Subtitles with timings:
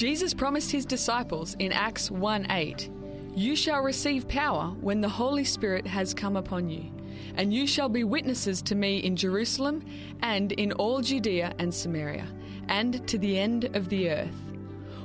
[0.00, 2.88] Jesus promised his disciples in Acts 1 8,
[3.36, 6.90] You shall receive power when the Holy Spirit has come upon you,
[7.34, 9.84] and you shall be witnesses to me in Jerusalem
[10.22, 12.26] and in all Judea and Samaria,
[12.68, 14.34] and to the end of the earth.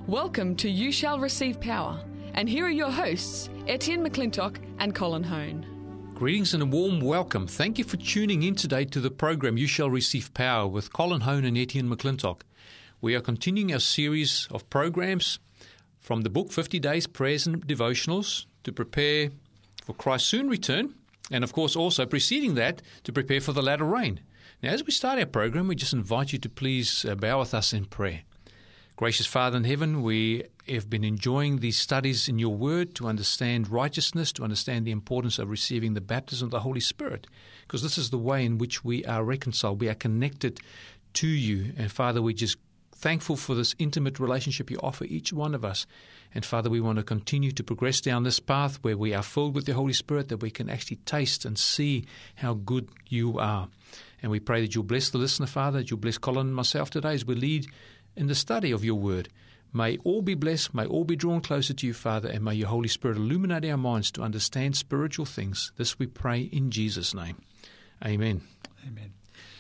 [0.08, 2.02] Welcome to You Shall Receive Power,
[2.34, 6.14] and here are your hosts, Etienne McClintock and Colin Hone.
[6.16, 7.48] Greetings and a warm welcome.
[7.48, 11.20] Thank you for tuning in today to the program You Shall Receive Power with Colin
[11.20, 12.44] Hone and Etienne McClintock.
[13.06, 15.38] We are continuing our series of programs
[16.00, 19.30] from the book 50 Days Prayers and Devotionals to prepare
[19.84, 20.96] for Christ's soon return,
[21.30, 24.22] and of course also preceding that to prepare for the latter rain.
[24.64, 27.54] Now, as we start our program, we just invite you to please uh, bow with
[27.54, 28.22] us in prayer.
[28.96, 33.70] Gracious Father in heaven, we have been enjoying these studies in your word to understand
[33.70, 37.28] righteousness, to understand the importance of receiving the baptism of the Holy Spirit,
[37.68, 39.80] because this is the way in which we are reconciled.
[39.80, 40.60] We are connected
[41.16, 41.74] to you.
[41.78, 42.58] And Father, we're just
[43.06, 45.86] thankful for this intimate relationship you offer each one of us.
[46.34, 49.54] And Father, we want to continue to progress down this path where we are filled
[49.54, 53.70] with the Holy Spirit, that we can actually taste and see how good you are.
[54.24, 56.90] And we pray that you'll bless the listener, Father, that you'll bless Colin and myself
[56.90, 57.68] today as we lead
[58.16, 59.30] in the study of your word.
[59.72, 62.70] May all be blessed, may all be drawn closer to you, Father, and may your
[62.70, 65.72] Holy Spirit illuminate our minds to understand spiritual things.
[65.78, 67.38] This we pray in Jesus' name.
[68.04, 68.42] Amen.
[68.88, 69.14] Amen.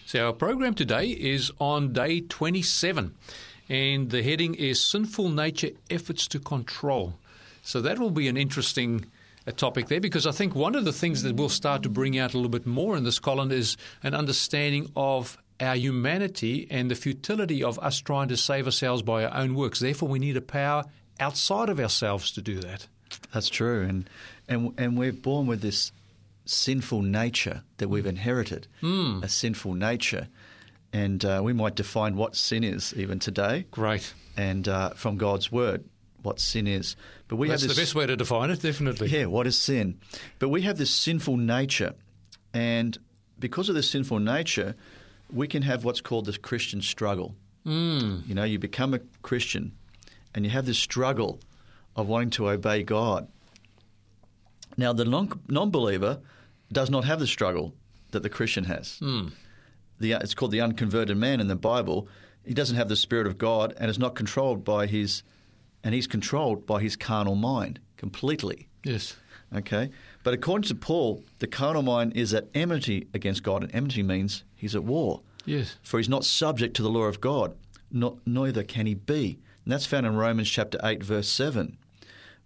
[0.05, 3.15] So, our program today is on day 27,
[3.69, 7.16] and the heading is Sinful Nature Efforts to Control.
[7.63, 9.05] So, that will be an interesting
[9.47, 12.17] uh, topic there because I think one of the things that we'll start to bring
[12.17, 16.91] out a little bit more in this column is an understanding of our humanity and
[16.91, 19.79] the futility of us trying to save ourselves by our own works.
[19.79, 20.83] Therefore, we need a power
[21.19, 22.88] outside of ourselves to do that.
[23.33, 24.09] That's true, and
[24.47, 25.91] and and we're born with this
[26.45, 29.23] sinful nature that we've inherited, mm.
[29.23, 30.28] a sinful nature,
[30.94, 33.66] and uh, we might define what sin is even today.
[33.72, 35.83] Great, and uh, from God's word,
[36.22, 36.95] what sin is.
[37.28, 39.09] But we That's have this, the best way to define it, definitely.
[39.09, 40.00] Yeah, what is sin?
[40.39, 41.94] But we have this sinful nature,
[42.53, 42.97] and
[43.39, 44.75] because of this sinful nature
[45.31, 47.35] we can have what's called the Christian struggle.
[47.66, 48.27] Mm.
[48.27, 49.73] You know, you become a Christian
[50.33, 51.39] and you have this struggle
[51.95, 53.27] of wanting to obey God.
[54.77, 56.19] Now, the non believer
[56.71, 57.73] does not have the struggle
[58.11, 58.99] that the Christian has.
[59.01, 59.31] Mm.
[59.99, 62.07] The, it's called the unconverted man in the Bible.
[62.45, 65.23] He doesn't have the Spirit of God and is not controlled by his,
[65.83, 68.67] and he's controlled by his carnal mind completely.
[68.83, 69.15] Yes.
[69.53, 69.89] Okay?
[70.23, 74.43] But according to Paul, the carnal mind is at enmity against God, and enmity means
[74.55, 75.21] he's at war.
[75.45, 75.77] Yes.
[75.81, 77.55] For he's not subject to the law of God,
[77.91, 79.39] not, neither can he be.
[79.63, 81.77] And that's found in Romans chapter 8, verse 7,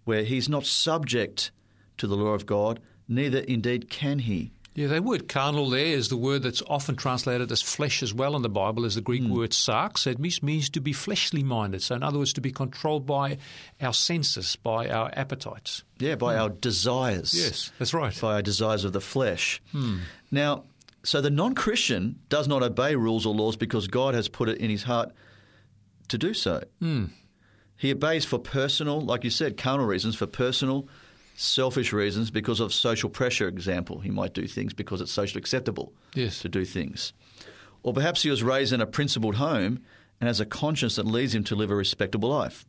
[0.04, 1.50] where he's not subject
[1.98, 4.52] to the law of God, neither indeed can he.
[4.74, 8.36] Yeah, that word carnal there is the word that's often translated as flesh as well
[8.36, 9.30] in the Bible, is the Greek mm.
[9.30, 10.06] word sarx.
[10.06, 11.82] It means, means to be fleshly minded.
[11.82, 13.38] So, in other words, to be controlled by
[13.80, 15.82] our senses, by our appetites.
[15.98, 16.40] Yeah, by mm.
[16.40, 17.34] our desires.
[17.34, 18.18] Yes, that's right.
[18.20, 19.60] By our desires of the flesh.
[19.74, 20.00] Mm.
[20.30, 20.64] Now,
[21.02, 24.58] so the non Christian does not obey rules or laws because God has put it
[24.58, 25.10] in his heart
[26.08, 26.62] to do so.
[26.78, 27.06] Hmm.
[27.76, 30.86] He obeys for personal, like you said, carnal reasons, for personal
[31.40, 34.00] selfish reasons because of social pressure, example.
[34.00, 36.40] He might do things because it's socially acceptable yes.
[36.40, 37.12] to do things.
[37.82, 39.80] Or perhaps he was raised in a principled home
[40.20, 42.66] and has a conscience that leads him to live a respectable life.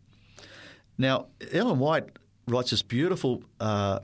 [0.98, 2.06] Now, Ellen White
[2.48, 4.00] writes this beautiful, uh,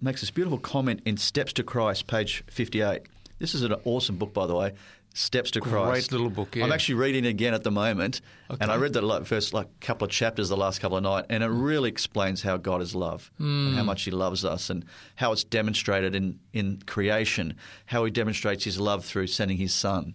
[0.00, 3.02] makes this beautiful comment in Steps to Christ, page 58.
[3.38, 4.72] This is an awesome book, by the way.
[5.16, 6.10] Steps to Christ.
[6.10, 6.54] Great little book.
[6.54, 6.64] Yeah.
[6.64, 8.20] I'm actually reading it again at the moment,
[8.50, 8.58] okay.
[8.60, 11.42] and I read the first like couple of chapters the last couple of nights, and
[11.42, 13.68] it really explains how God is love mm.
[13.68, 14.84] and how much He loves us, and
[15.14, 17.54] how it's demonstrated in in creation,
[17.86, 20.14] how He demonstrates His love through sending His Son.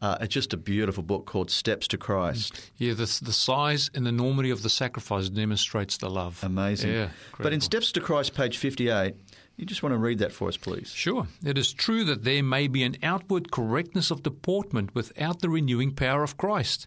[0.00, 2.70] Uh, it's just a beautiful book called Steps to Christ.
[2.76, 6.42] Yeah, the, the size and the enormity of the sacrifice demonstrates the love.
[6.42, 6.92] Amazing.
[6.92, 7.08] Yeah,
[7.38, 9.14] but in Steps to Christ, page 58,
[9.58, 10.92] you just want to read that for us, please?
[10.92, 11.26] Sure.
[11.44, 15.94] It is true that there may be an outward correctness of deportment without the renewing
[15.94, 16.86] power of Christ.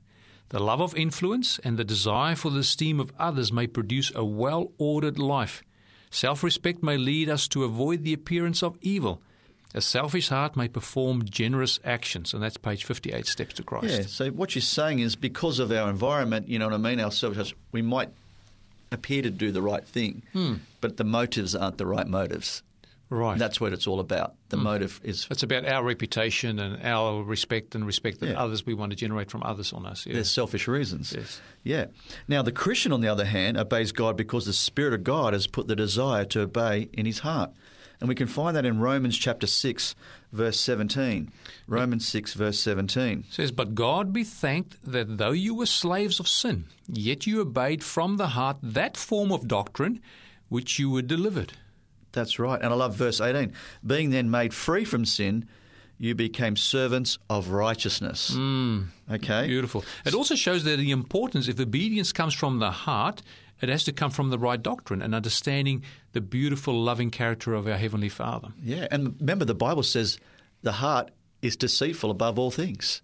[0.49, 4.23] The love of influence and the desire for the esteem of others may produce a
[4.23, 5.63] well ordered life.
[6.09, 9.21] Self respect may lead us to avoid the appearance of evil.
[9.73, 13.85] A selfish heart may perform generous actions, and that's page 58, Steps to Christ.
[13.85, 16.99] Yeah, so what you're saying is because of our environment, you know what I mean,
[16.99, 18.09] our selfish, we might
[18.91, 20.55] appear to do the right thing, hmm.
[20.81, 22.63] but the motives aren't the right motives.
[23.09, 23.37] Right.
[23.37, 24.35] That's what it's all about.
[24.49, 24.63] The hmm.
[24.63, 25.27] motive is.
[25.29, 28.41] It's about our reputation and our respect and respect that Yeah.
[28.41, 30.05] others we want to generate from others on us.
[30.05, 30.13] Yeah.
[30.13, 31.13] There's selfish reasons.
[31.15, 31.41] Yes.
[31.63, 31.85] Yeah.
[32.29, 35.45] Now, the Christian, on the other hand, obeys God because the Spirit of God has
[35.45, 37.51] put the desire to obey in his heart.
[38.01, 39.95] And we can find that in Romans chapter 6,
[40.33, 41.31] verse 17.
[41.67, 43.25] Romans 6, verse 17.
[43.27, 47.39] It says, But God be thanked that though you were slaves of sin, yet you
[47.39, 50.01] obeyed from the heart that form of doctrine
[50.49, 51.53] which you were delivered.
[52.11, 52.59] That's right.
[52.59, 53.53] And I love verse 18.
[53.85, 55.47] Being then made free from sin,
[55.97, 58.31] you became servants of righteousness.
[58.31, 58.87] Mm.
[59.11, 59.45] okay?
[59.45, 59.85] Beautiful.
[60.03, 63.21] It also shows that the importance, if obedience comes from the heart,
[63.61, 67.67] it has to come from the right doctrine and understanding the beautiful, loving character of
[67.67, 68.49] our Heavenly Father.
[68.61, 68.87] Yeah.
[68.91, 70.17] And remember, the Bible says
[70.61, 71.11] the heart
[71.41, 73.01] is deceitful above all things,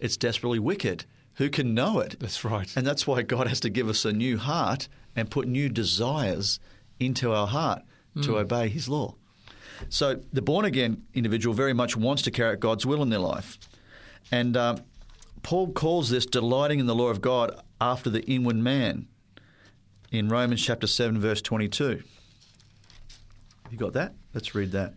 [0.00, 1.04] it's desperately wicked.
[1.34, 2.16] Who can know it?
[2.20, 2.72] That's right.
[2.76, 6.60] And that's why God has to give us a new heart and put new desires
[7.00, 7.82] into our heart
[8.22, 9.16] to obey His law.
[9.88, 13.18] So the born again individual very much wants to carry out God's will in their
[13.18, 13.58] life.
[14.30, 14.82] And um,
[15.42, 19.08] Paul calls this delighting in the law of God after the inward man
[20.14, 22.02] in Romans chapter 7, verse 22.
[23.70, 24.14] You got that?
[24.32, 24.94] Let's read that.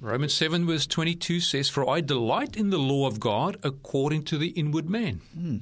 [0.00, 4.38] Romans 7, verse 22 says, For I delight in the law of God according to
[4.38, 5.20] the inward man.
[5.34, 5.56] Hmm.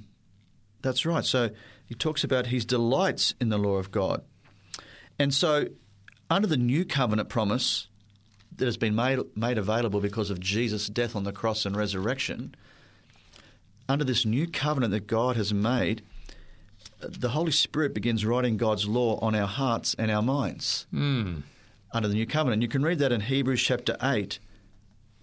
[0.82, 1.24] That's right.
[1.24, 1.50] So
[1.86, 4.22] he talks about his delights in the law of God.
[5.18, 5.68] And so,
[6.28, 7.88] under the new covenant promise
[8.56, 12.54] that has been made, made available because of Jesus' death on the cross and resurrection,
[13.88, 16.02] under this new covenant that God has made,
[17.00, 21.40] the Holy Spirit begins writing God's law on our hearts and our minds hmm.
[21.92, 22.62] under the new covenant.
[22.62, 24.38] You can read that in Hebrews chapter 8,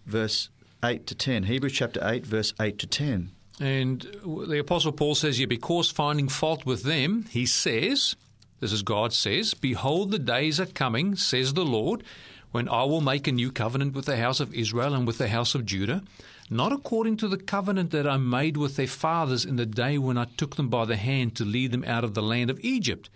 [0.06, 0.50] verse
[0.84, 1.44] 8 to 10.
[1.44, 3.32] Hebrews chapter 8, verse 8 to 10.
[3.60, 8.16] And the Apostle Paul says here, because finding fault with them, he says,
[8.60, 12.04] this is God says, Behold, the days are coming, says the Lord,
[12.52, 15.30] when I will make a new covenant with the house of Israel and with the
[15.30, 16.04] house of Judah,
[16.52, 20.18] not according to the covenant that I made with their fathers in the day when
[20.18, 23.10] I took them by the hand to lead them out of the land of Egypt,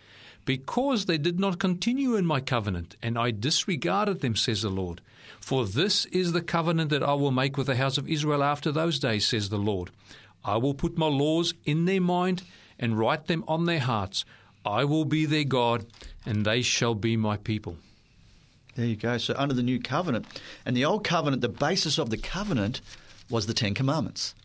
[0.46, 5.02] because they did not continue in my covenant, and I disregarded them, says the Lord.
[5.42, 8.72] For this is the covenant that I will make with the house of Israel after
[8.72, 9.90] those days, says the Lord.
[10.46, 12.44] I will put my laws in their mind
[12.80, 14.24] and write them on their hearts.
[14.66, 15.86] I will be their God,
[16.26, 17.76] and they shall be my people.
[18.76, 19.18] There you go.
[19.18, 20.26] So under the new covenant,
[20.66, 22.80] and the old covenant, the basis of the covenant
[23.30, 24.36] was the Ten Commandments.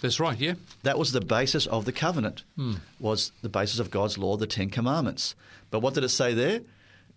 [0.00, 0.54] That's right, yeah?
[0.84, 2.44] That was the basis of the covenant.
[2.56, 2.74] Hmm.
[3.00, 5.34] Was the basis of God's law, the Ten Commandments.
[5.70, 6.60] But what did it say there?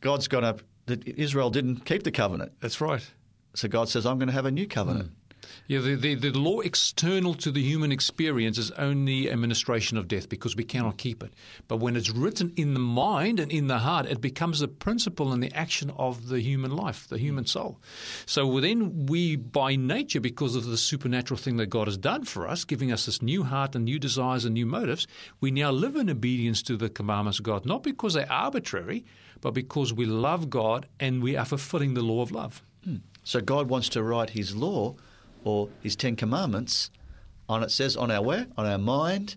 [0.01, 0.63] God's going to.
[0.88, 3.07] That Israel didn't keep the covenant, That's right.
[3.53, 5.13] so God says, "I'm going to have a new covenant." Hmm.
[5.68, 10.30] Yeah, the, the, the law external to the human experience is only administration of death
[10.30, 11.33] because we cannot keep it.
[11.68, 15.31] But when it's written in the mind and in the heart, it becomes the principle
[15.31, 17.50] and the action of the human life, the human mm.
[17.50, 17.80] soul.
[18.25, 22.48] So then we, by nature, because of the supernatural thing that God has done for
[22.48, 25.07] us, giving us this new heart and new desires and new motives,
[25.39, 29.06] we now live in obedience to the commandments of God, not because they're arbitrary,
[29.42, 32.63] but because we love God and we are fulfilling the law of love.
[32.83, 32.98] Hmm.
[33.24, 34.95] So God wants to write His law
[35.43, 36.89] or His Ten Commandments
[37.50, 37.63] on.
[37.63, 39.36] It says on our where on our mind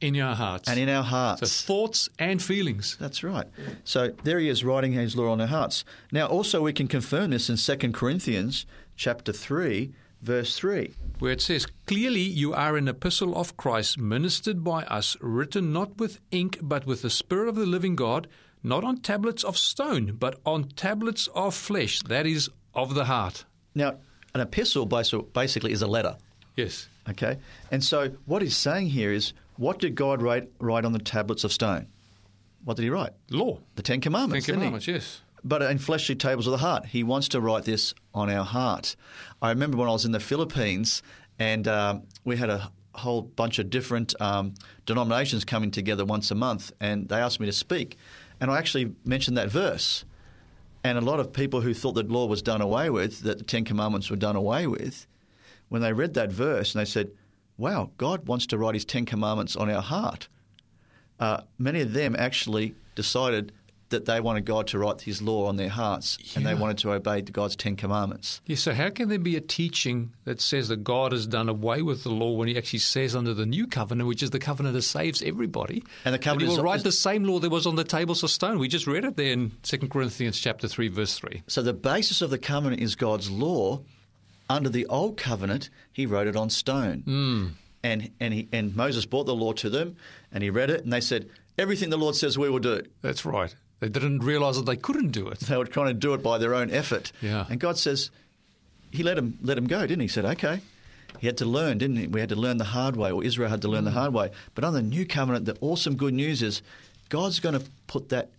[0.00, 0.68] In our hearts.
[0.68, 1.62] and in our so hearts.
[1.64, 2.96] thoughts and feelings.
[3.00, 3.46] That's right.
[3.84, 5.84] So there he is writing his law on our hearts.
[6.10, 10.94] Now also we can confirm this in 2 Corinthians chapter 3 verse 3.
[11.18, 15.98] where it says, Clearly you are an epistle of Christ, ministered by us, written not
[15.98, 18.28] with ink, but with the Spirit of the living God,
[18.62, 23.44] not on tablets of stone, but on tablets of flesh, that is, of the heart.
[23.74, 23.96] Now
[24.34, 26.16] an epistle basically is a letter.
[26.56, 26.88] Yes.
[27.08, 27.38] Okay?
[27.70, 31.44] And so what he's saying here is what did God write write on the tablets
[31.44, 31.86] of stone?
[32.64, 33.12] What did he write?
[33.30, 33.58] Law.
[33.74, 34.46] The Ten Commandments.
[34.46, 34.52] he?
[34.52, 35.20] Commandments, yes.
[35.42, 36.86] but in fleshly tables of the heart.
[36.86, 38.94] He wants to write this on our heart.
[39.40, 41.02] I remember when I was in the Philippines
[41.38, 44.54] and um, we had a whole bunch of different um,
[44.86, 47.96] denominations coming together once a month, and they asked me to speak.
[48.40, 50.04] And I actually mentioned that verse.
[50.84, 53.44] And a lot of people who thought that law was done away with, that the
[53.44, 55.06] Ten Commandments were done away with,
[55.68, 57.10] when they read that verse and they said,
[57.56, 60.28] wow, God wants to write his Ten Commandments on our heart
[61.22, 63.52] uh, many of them actually decided
[63.92, 66.92] that they wanted God to write His law on their hearts, and they wanted to
[66.92, 68.40] obey God's Ten Commandments.
[68.46, 71.80] Yes, so how can there be a teaching that says that God has done away
[71.80, 74.74] with the law when he actually says under the new covenant, which is the covenant
[74.74, 77.38] that saves everybody, And the that covenant he is- will write is- the same law
[77.38, 78.58] that was on the tables of stone?
[78.58, 81.42] We just read it there in 2 Corinthians chapter 3, verse 3.
[81.46, 83.82] So the basis of the covenant is God's law.
[84.50, 87.46] Under the old covenant, He wrote it on stone, hmm.
[87.82, 89.96] and and he, and Moses brought the law to them,
[90.32, 93.24] and he read it, and they said, "Everything the Lord says we will do." That's
[93.24, 93.54] right.
[93.82, 95.40] They didn't realize that they couldn't do it.
[95.40, 97.10] They were trying to do it by their own effort.
[97.20, 97.46] Yeah.
[97.50, 98.10] And God says,
[98.92, 100.04] He let him let him go, didn't He?
[100.04, 100.60] He said, "Okay."
[101.18, 102.06] He had to learn, didn't he?
[102.06, 103.94] We had to learn the hard way, or Israel had to learn the mm.
[103.94, 104.30] hard way.
[104.54, 106.62] But on the new covenant, the awesome good news is
[107.10, 108.30] God's going to put that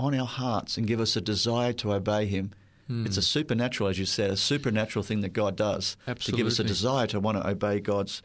[0.00, 2.52] on our hearts and give us a desire to obey Him
[2.90, 3.06] mm.
[3.06, 6.58] It's a supernatural, as you said, a supernatural thing that God does to give us
[6.58, 8.22] a desire to want to obey God's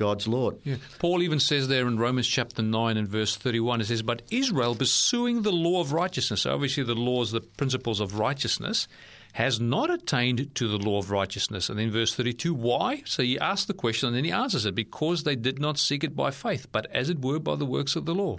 [0.00, 0.56] God's Lord.
[0.64, 0.76] Yeah.
[0.98, 4.74] Paul even says there in Romans chapter 9 and verse 31, it says, But Israel,
[4.74, 8.88] pursuing the law of righteousness, so obviously the laws, the principles of righteousness,
[9.34, 11.68] has not attained to the law of righteousness.
[11.68, 13.02] And then verse 32, why?
[13.04, 16.02] So he asks the question and then he answers it, because they did not seek
[16.02, 18.38] it by faith, but as it were by the works of the law.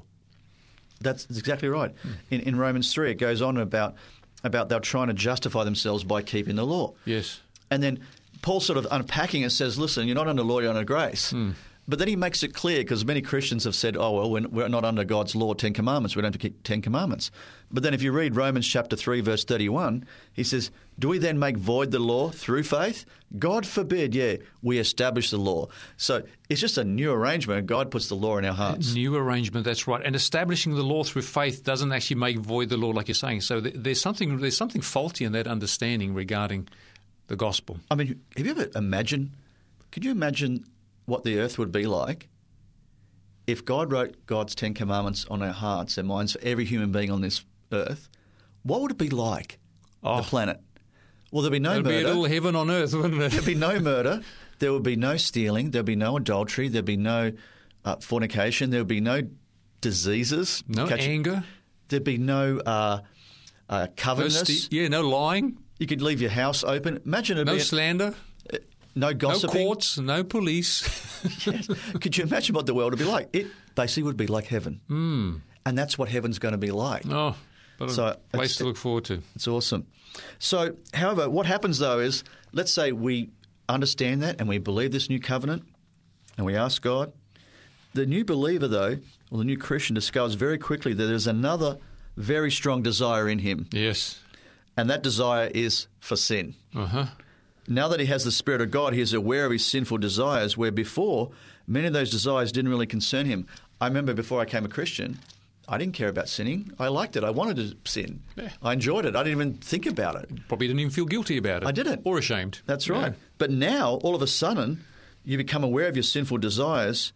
[1.00, 1.94] That's exactly right.
[2.32, 3.96] In, in Romans three, it goes on about
[4.44, 6.96] about they're trying to justify themselves by keeping the law.
[7.06, 7.40] Yes.
[7.70, 8.00] And then
[8.42, 11.32] Paul sort of unpacking it says, listen, you're not under law, you're under grace.
[11.32, 11.52] Hmm.
[11.88, 14.70] But then he makes it clear because many Christians have said, oh, well, we're, we're
[14.70, 16.16] not under God's law, Ten Commandments.
[16.16, 17.32] We don't have to keep Ten Commandments.
[17.72, 20.70] But then if you read Romans chapter 3, verse 31, he says,
[21.00, 23.06] do we then make void the law through faith?
[23.40, 25.68] God forbid, yeah, we establish the law.
[25.98, 27.66] So it's just a new arrangement.
[27.66, 28.94] God puts the law in our hearts.
[28.94, 30.06] New arrangement, that's right.
[30.06, 33.42] And establishing the law through faith doesn't actually make void the law, like you're saying.
[33.42, 36.68] So th- there's something there's something faulty in that understanding regarding
[37.28, 37.78] the gospel.
[37.90, 39.32] I mean, have you ever imagined?
[39.92, 40.66] Could you imagine
[41.06, 42.30] what the earth would be like
[43.48, 47.12] if God wrote God's Ten Commandments on our hearts and minds for every human being
[47.12, 48.08] on this earth?
[48.64, 49.60] What would it be like?
[50.04, 50.18] Oh.
[50.18, 50.60] The planet.
[51.32, 52.08] Well, there'd be no It'd be a murder.
[52.10, 53.32] little heaven on earth, wouldn't it?
[53.32, 54.22] There'd be no murder.
[54.60, 55.72] There would be no stealing.
[55.72, 56.68] There'd be no adultery.
[56.68, 57.32] There'd be no
[57.86, 58.70] uh, fornication.
[58.70, 59.22] There would be no
[59.80, 60.64] diseases.
[60.68, 61.44] No Catch- anger,
[61.88, 63.02] There'd be no uh,
[63.70, 64.70] uh, no covetousness.
[64.72, 67.02] yeah, no lying, you could leave your house open.
[67.06, 68.14] Imagine it'd no slander,
[68.96, 69.66] no no gossiping.
[69.66, 70.84] courts, no police.
[71.48, 71.68] Yes.
[72.00, 73.30] Could you imagine what the world would be like?
[73.34, 74.80] It basically would be like heaven.
[74.88, 75.42] Mm.
[75.66, 77.04] And that's what heaven's going to be like.
[77.10, 77.36] oh,
[77.80, 79.24] but a So place to look forward to.
[79.34, 79.88] It's awesome.
[80.38, 82.24] So, however, what happens though is
[82.54, 83.32] let's say we
[83.68, 85.64] understand that and we believe this new covenant
[86.38, 87.12] and we ask God.
[87.94, 89.00] The new believer, though,
[89.32, 91.78] or the new Christian, discovers very quickly that there's another
[92.16, 94.20] very strong desire in him, Yes.
[94.82, 96.56] And that desire is for sin.
[96.76, 97.06] Uh huh.
[97.68, 100.58] Now that he has the Spirit of God, he is aware of his sinful desires,
[100.58, 101.30] where before,
[101.68, 103.46] many of those desires didn't really concern him.
[103.80, 105.20] I remember before I became a Christian,
[105.70, 106.72] I didn't care about sinning.
[106.80, 107.24] I liked it.
[107.24, 108.22] I wanted to sin.
[108.36, 108.50] Yeah.
[108.62, 109.16] I enjoyed it.
[109.16, 110.30] I didn't even think about it.
[110.48, 111.68] Probably didn't even feel guilty about it.
[111.68, 112.02] I didn't.
[112.04, 112.62] Or ashamed.
[112.66, 112.96] That's Yeah.
[113.02, 113.14] right.
[113.38, 114.84] But now, all of a sudden,
[115.24, 117.14] you become aware of your sinful desires.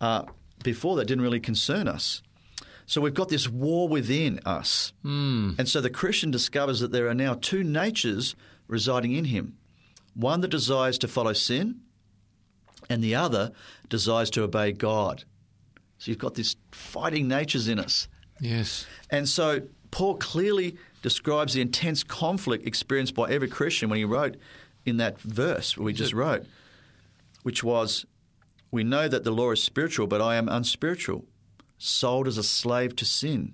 [0.00, 0.24] Uh,
[0.64, 2.22] before that didn't really concern us.
[2.86, 4.92] So we've got this war within us.
[5.04, 5.58] Mm.
[5.58, 8.34] And so the Christian discovers that there are now two natures
[8.68, 9.56] residing in him
[10.14, 11.80] one that desires to follow sin,
[12.90, 13.52] and the other
[13.88, 15.24] desires to obey God.
[15.98, 18.08] So you've got these fighting natures in us.
[18.40, 18.86] Yes.
[19.10, 24.36] And so Paul clearly describes the intense conflict experienced by every Christian when he wrote
[24.84, 26.44] in that verse we just wrote,
[27.42, 28.04] which was,
[28.70, 31.24] We know that the law is spiritual, but I am unspiritual,
[31.82, 33.52] sold as a slave to sin.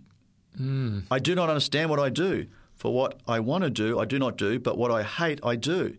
[0.56, 1.00] Hmm.
[1.10, 4.18] I do not understand what I do, for what I want to do, I do
[4.18, 5.96] not do, but what I hate, I do.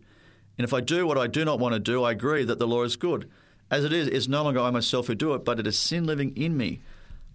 [0.58, 2.68] And if I do what I do not want to do, I agree that the
[2.68, 3.30] law is good.
[3.72, 5.78] As it is, it is no longer I myself who do it, but it is
[5.78, 6.82] sin living in me.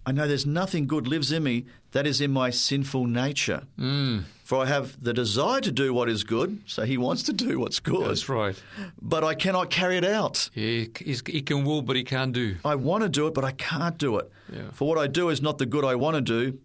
[0.05, 3.63] I know there's nothing good lives in me that is in my sinful nature.
[3.79, 4.23] Mm.
[4.43, 7.59] For I have the desire to do what is good, so he wants to do
[7.59, 8.61] what's good, That's right.
[9.01, 10.51] but I cannot carry it out.
[10.53, 12.57] Yeah, he can will, but he can't do.
[12.63, 14.31] I want to do it, but I can't do it.
[14.53, 14.69] Yeah.
[14.73, 16.59] For what I do is not the good I want to do,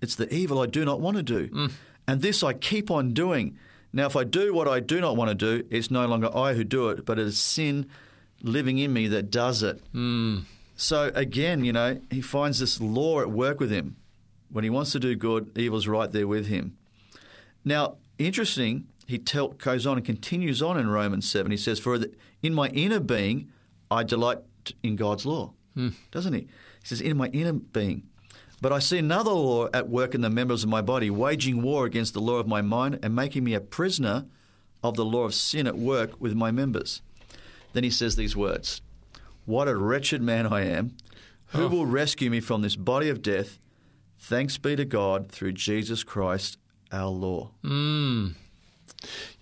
[0.00, 1.70] it's the evil I do not want to do.
[2.06, 3.56] And this I keep on doing.
[3.92, 6.54] Now, if I do what I do not want to do, it's no longer I
[6.54, 7.86] who do it, but it is sin
[8.42, 9.80] living in me that does it.
[10.84, 13.96] So again, you know, he finds this law at work with him.
[14.50, 16.76] When he wants to do good, evil's right there with him.
[17.64, 21.50] Now, interesting, he tell, goes on and continues on in Romans 7.
[21.50, 21.98] He says, For
[22.42, 23.50] in my inner being,
[23.90, 24.40] I delight
[24.82, 25.54] in God's law.
[25.72, 25.88] Hmm.
[26.10, 26.40] Doesn't he?
[26.40, 28.02] He says, In my inner being.
[28.60, 31.86] But I see another law at work in the members of my body, waging war
[31.86, 34.26] against the law of my mind and making me a prisoner
[34.82, 37.00] of the law of sin at work with my members.
[37.72, 38.82] Then he says these words
[39.44, 40.96] What a wretched man I am.
[41.48, 41.68] Who oh.
[41.68, 43.58] will rescue me from this body of death?
[44.18, 46.56] Thanks be to God through Jesus Christ
[46.90, 47.50] our Lord.
[47.62, 48.28] Hmm.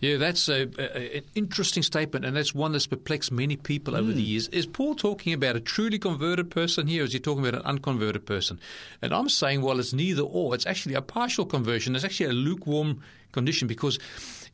[0.00, 4.12] Yeah, that's a, a, an interesting statement, and that's one that's perplexed many people over
[4.12, 4.26] the hmm.
[4.26, 4.49] years.
[4.49, 7.66] Is Paul talking about a truly converted person here, or is he talking about an
[7.66, 8.59] unconverted person?
[9.00, 10.54] And I'm saying, well, it's neither or.
[10.54, 11.94] It's actually a partial conversion.
[11.94, 13.99] It's actually a lukewarm condition because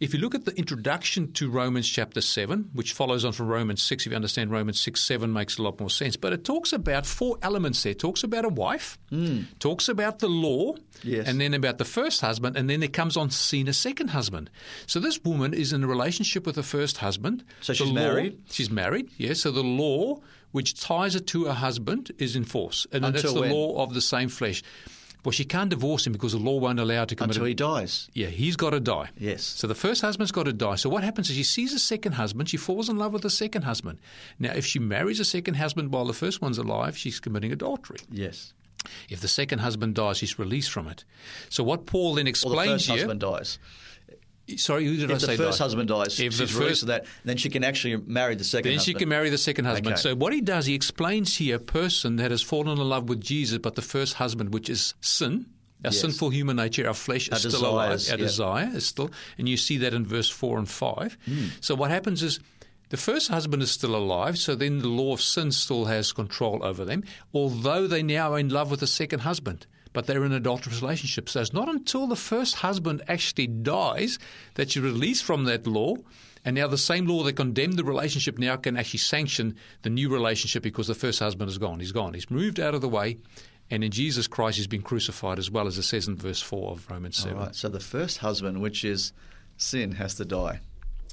[0.00, 3.82] if you look at the introduction to Romans chapter 7, which follows on from Romans
[3.82, 6.16] 6, if you understand Romans 6, 7 makes a lot more sense.
[6.16, 7.92] But it talks about four elements there.
[7.92, 9.42] It talks about a wife, hmm.
[9.58, 11.26] talks about the law, Yes.
[11.28, 14.50] and then about the first husband, and then it comes on scene a second husband.
[14.86, 17.44] So this woman is in a relationship with the first husband.
[17.60, 18.38] So she's law- married?
[18.50, 19.40] She's married, yes.
[19.40, 20.20] So the law
[20.52, 22.86] which ties her to her husband is in force.
[22.92, 23.50] And Until that's the when?
[23.52, 24.62] law of the same flesh.
[25.28, 27.48] Well, she can't divorce him because the law won't allow her to commit until a
[27.48, 28.08] he dies.
[28.14, 29.10] Yeah, he's got to die.
[29.18, 29.42] Yes.
[29.44, 30.76] So the first husband's got to die.
[30.76, 33.28] So what happens is she sees a second husband, she falls in love with the
[33.28, 33.98] second husband.
[34.38, 37.98] Now, if she marries a second husband while the first one's alive, she's committing adultery.
[38.10, 38.54] Yes.
[39.10, 41.04] If the second husband dies, she's released from it.
[41.50, 42.96] So what Paul then explains Or the first here.
[42.96, 43.58] husband dies.
[44.56, 45.32] Sorry, who did I say?
[45.32, 45.64] If the first died?
[45.64, 48.78] husband dies, If she's the first- that, then she can actually marry the second Then
[48.78, 48.96] husband.
[48.96, 49.94] she can marry the second husband.
[49.94, 50.00] Okay.
[50.00, 53.20] So what he does, he explains here a person that has fallen in love with
[53.20, 55.46] Jesus, but the first husband, which is sin,
[55.84, 56.00] our Yes.
[56.00, 57.90] sinful human nature, our flesh is Our still alive.
[58.10, 58.16] Our yeah.
[58.16, 61.16] desire is still, and you see that in verse four and five.
[61.26, 61.46] Hmm.
[61.60, 62.40] So what happens is.
[62.90, 66.64] The first husband is still alive, so then the law of sin still has control
[66.64, 69.66] over them, although they now are in love with the second husband.
[69.98, 71.28] But they're in an adulterous relationship.
[71.28, 74.20] So it's not until the first husband actually dies
[74.54, 75.96] that you're released from that law.
[76.44, 80.08] And now the same law that condemned the relationship now can actually sanction the new
[80.08, 81.80] relationship because the first husband is gone.
[81.80, 82.14] He's gone.
[82.14, 83.16] He's moved out of the way.
[83.72, 86.70] And in Jesus Christ, he's been crucified as well, as it says in verse 4
[86.70, 87.36] of Romans 7.
[87.36, 87.54] All right.
[87.56, 89.12] So the first husband, which is
[89.56, 90.60] sin, has to die.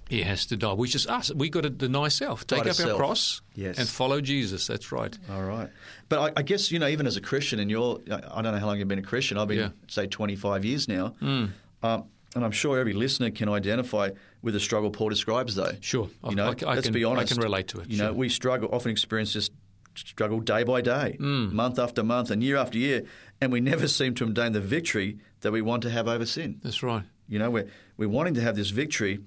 [0.09, 1.31] He has to die, which is us.
[1.33, 3.79] We've got to deny self, take to up our cross, Yes.
[3.79, 4.67] and follow Jesus.
[4.67, 5.17] That's right.
[5.31, 5.69] All right.
[6.09, 8.59] But I, I guess, you know, even as a Christian, and you're, I don't know
[8.59, 9.37] how long you've been a Christian.
[9.39, 9.69] I've been, Yeah.
[9.87, 11.15] say, 25 years now.
[11.21, 11.51] Mm.
[11.81, 12.03] Um,
[12.35, 14.09] and I'm sure every listener can identify
[14.43, 15.71] with the struggle Paul describes, though.
[15.81, 16.09] Sure.
[16.29, 17.31] You know, I, I let's can, be honest.
[17.31, 17.89] I can relate to it.
[17.89, 19.49] You know, we struggle, often experience this
[19.95, 21.51] struggle day by day, Mm.
[21.53, 23.03] month after month, and year after year,
[23.41, 26.59] and we never seem to obtain the victory that we want to have over sin.
[26.63, 27.03] That's right.
[27.27, 29.19] You know, we're, we're wanting to have this victory,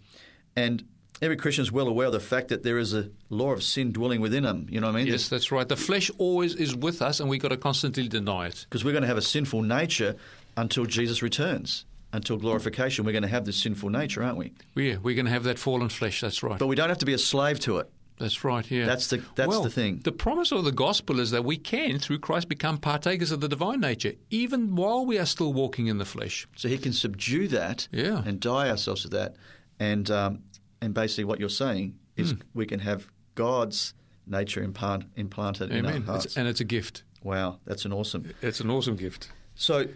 [0.59, 0.85] and
[1.21, 3.93] every Christian is well aware of the fact that there is a law of sin
[3.93, 4.67] dwelling within them.
[4.71, 5.07] You know what I mean?
[5.12, 5.69] Yes, that's right.
[5.69, 8.67] The flesh always is with us, and we've got to constantly deny it.
[8.69, 10.17] Because we're going to have a sinful nature
[10.56, 13.04] until Jesus returns, until glorification.
[13.04, 14.52] We're going to have this sinful nature, aren't we?
[14.75, 16.21] Yeah, we're going to have that fallen flesh.
[16.21, 16.59] That's right.
[16.59, 17.91] But we don't have to be a slave to it.
[18.21, 18.69] That's right.
[18.69, 20.00] Yeah, That's the- that's Well, the thing.
[20.02, 23.49] The promise of the gospel is that we can, through Christ, become partakers of the
[23.49, 26.49] divine nature, even while we are still walking in the flesh.
[26.56, 28.23] So he can subdue that Yeah.
[28.26, 29.37] and die ourselves to that.
[29.78, 30.41] And, um,
[30.80, 32.38] and basically, what you're saying is Hmm.
[32.54, 33.95] we can have God's
[34.26, 36.25] nature implant, implanted in our hearts.
[36.26, 37.02] It's, and it's a gift.
[37.23, 38.30] wow, that's an awesome.
[38.43, 39.30] It's an awesome gift.
[39.54, 39.86] So,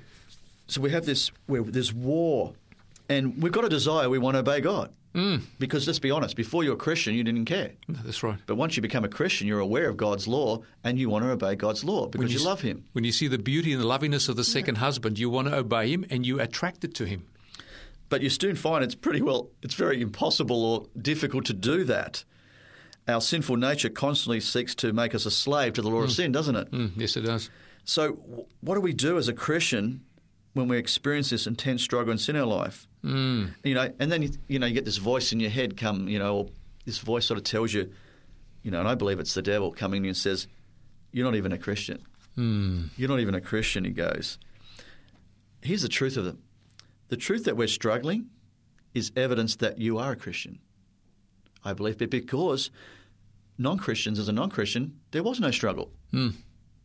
[0.67, 2.55] so we have this where there's war,
[3.09, 4.09] and we've got a desire.
[4.09, 5.43] We want to obey God Mm.
[5.59, 6.37] because let's be honest.
[6.37, 8.39] Before you're a Christian, you didn't care, No, that's right.
[8.47, 11.31] but once you become a Christian, you're aware of God's law and you want to
[11.33, 12.85] obey God's law because you, s- love Him.
[12.93, 15.55] When you see the beauty and the lovingness of the second husband, you want to
[15.57, 17.27] obey him, and you're attracted to him.
[18.13, 22.25] But you soon find it's pretty well, it's very impossible or difficult to do that.
[23.09, 26.31] Our sinful nature constantly seeks to make us a slave to the law of sin,
[26.31, 26.71] doesn't it?
[26.73, 27.49] Mm, yes, it does.
[27.85, 28.19] So,
[28.61, 30.03] what do we do as a Christian
[30.53, 32.87] when we experience this intense struggle and sin in our life?
[33.03, 33.55] Mm.
[33.65, 36.19] You know, and then you, know you get this voice in your head come, you
[36.19, 36.49] know, or
[36.85, 37.91] this voice sort of tells you,
[38.63, 40.49] you know, and I believe it's the devil coming in and says,
[41.13, 41.99] "You're not even a Christian.
[42.37, 42.91] Mm.
[42.99, 44.37] You're not even a Christian." He goes,
[45.63, 46.37] "Here's the truth of it:
[47.13, 48.21] the truth that we're struggling
[48.95, 50.59] is evidence that you are a Christian.
[51.63, 52.71] I believe, but because
[53.59, 56.33] non-Christians as a non-Christian, there was no struggle, Mm.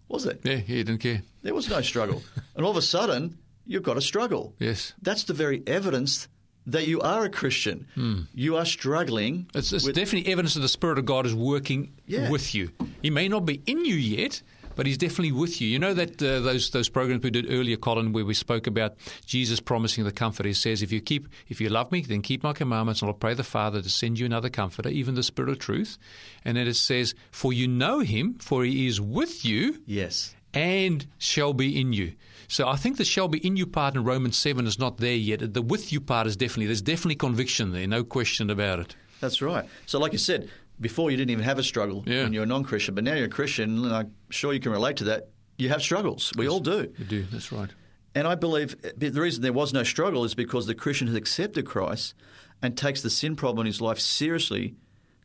[0.09, 0.37] was there?
[0.43, 1.21] Yeah, he didn't care.
[1.43, 2.21] There was no struggle.
[2.55, 4.53] and all of a sudden, you've got a struggle.
[4.59, 4.93] Yes.
[5.01, 6.27] That's the very evidence
[6.65, 7.87] that you are a Christian.
[8.33, 9.47] You are struggling.
[9.55, 12.29] It's, it's with- definitely evidence that the Spirit of God is working Yeah.
[12.29, 12.71] with you.
[13.01, 14.41] He may not be in you yet,
[14.77, 15.67] but He's definitely with you.
[15.67, 18.95] You know that uh, those those programs we did earlier, Colin, where we spoke about
[19.25, 20.47] Jesus promising the Comforter.
[20.47, 23.17] He says, "If you keep, if you love me, then keep my commandments, and I'll
[23.17, 25.97] pray the Father to send you another Comforter, even the Spirit of Truth."
[26.45, 30.33] And then it says, "For you know Him, for He is with you." yes.
[30.53, 32.13] and shall be in you.
[32.47, 35.15] So I think the shall be in you part in Romans 7 is not there
[35.15, 35.53] yet.
[35.53, 38.95] The with you part is definitely, there's definitely conviction there, no question about it.
[39.19, 39.67] That's right.
[39.85, 42.23] So, like you said, before you didn't even have a struggle Yeah.
[42.23, 44.71] when you're a non Christian, but now you're a Christian, and I'm sure you can
[44.71, 45.29] relate to that.
[45.57, 46.31] You have struggles.
[46.37, 46.93] We all do.
[46.97, 47.69] You do, that's right.
[48.13, 51.65] And I believe the reason there was no struggle is because the Christian has accepted
[51.65, 52.13] Christ
[52.61, 54.75] and takes the sin problem in his life seriously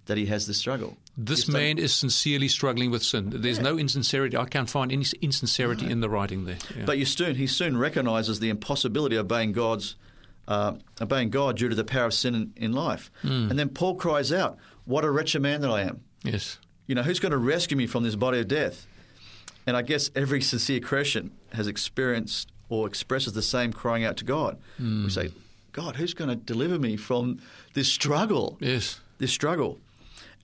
[0.07, 0.97] that he has the struggle.
[1.17, 3.31] This He's done- man is sincerely struggling with sin.
[3.35, 4.37] There's no insincerity.
[4.37, 6.59] I can't find any insincerity in the writing there.
[6.77, 6.85] Yeah.
[6.87, 9.97] But you soon, he soon recognizes the impossibility of obeying God's
[10.49, 13.13] uh, obeying God due to the power of sin in, in life.
[13.23, 13.49] Hmm.
[13.49, 16.03] And then Paul cries out, "What a wretched man that I am!
[16.23, 16.59] yes.
[16.87, 18.87] You know, who's going to rescue me from this body of death?"
[19.67, 24.25] And I guess every sincere Christian has experienced or expresses the same crying out to
[24.25, 24.59] God.
[24.79, 25.05] Hmm.
[25.05, 25.31] We say,
[25.73, 27.39] "God, who's going to deliver me from
[27.75, 29.01] this struggle?" Yes.
[29.19, 29.79] this struggle.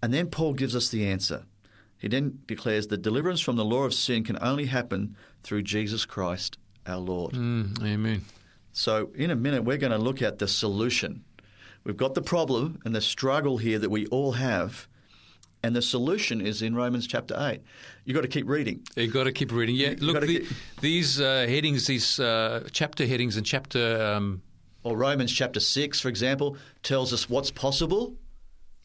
[0.00, 1.42] And then Paul gives us the answer.
[1.98, 6.04] He then declares that deliverance from the law of sin can only happen through Jesus
[6.04, 7.32] Christ our Lord.
[7.32, 8.24] Mm, amen.
[8.72, 11.24] So, in a minute, we're going to look at the solution.
[11.88, 14.86] We've got the problem and the struggle here that we all have,
[15.62, 17.62] And the solution is in Romans chapter 8.
[18.04, 18.82] You've got to keep reading.
[18.94, 19.74] You've got to keep reading.
[19.74, 20.48] Yeah, look, gotta the, keep-
[20.82, 24.02] these uh, headings, these uh, chapter headings and chapter.
[24.02, 24.42] Um,
[24.84, 28.14] Or Romans chapter 6, for example, tells us what's possible.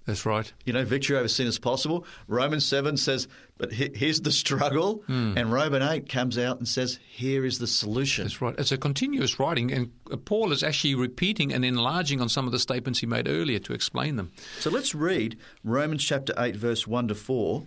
[0.06, 0.52] That's right.
[0.66, 2.06] You know, victory over sin is possible.
[2.28, 5.04] Romans 7 says, but here's the struggle.
[5.08, 5.38] Hmm.
[5.38, 8.26] And Romans 8 comes out and says, here is the solution.
[8.26, 8.56] That's right.
[8.58, 12.52] It's a continuous writing, and uh, Paul is actually repeating and enlarging on some of
[12.52, 14.32] the statements he made earlier to explain them.
[14.60, 17.64] So let's read Romans chapter 8, verse 1 to 4.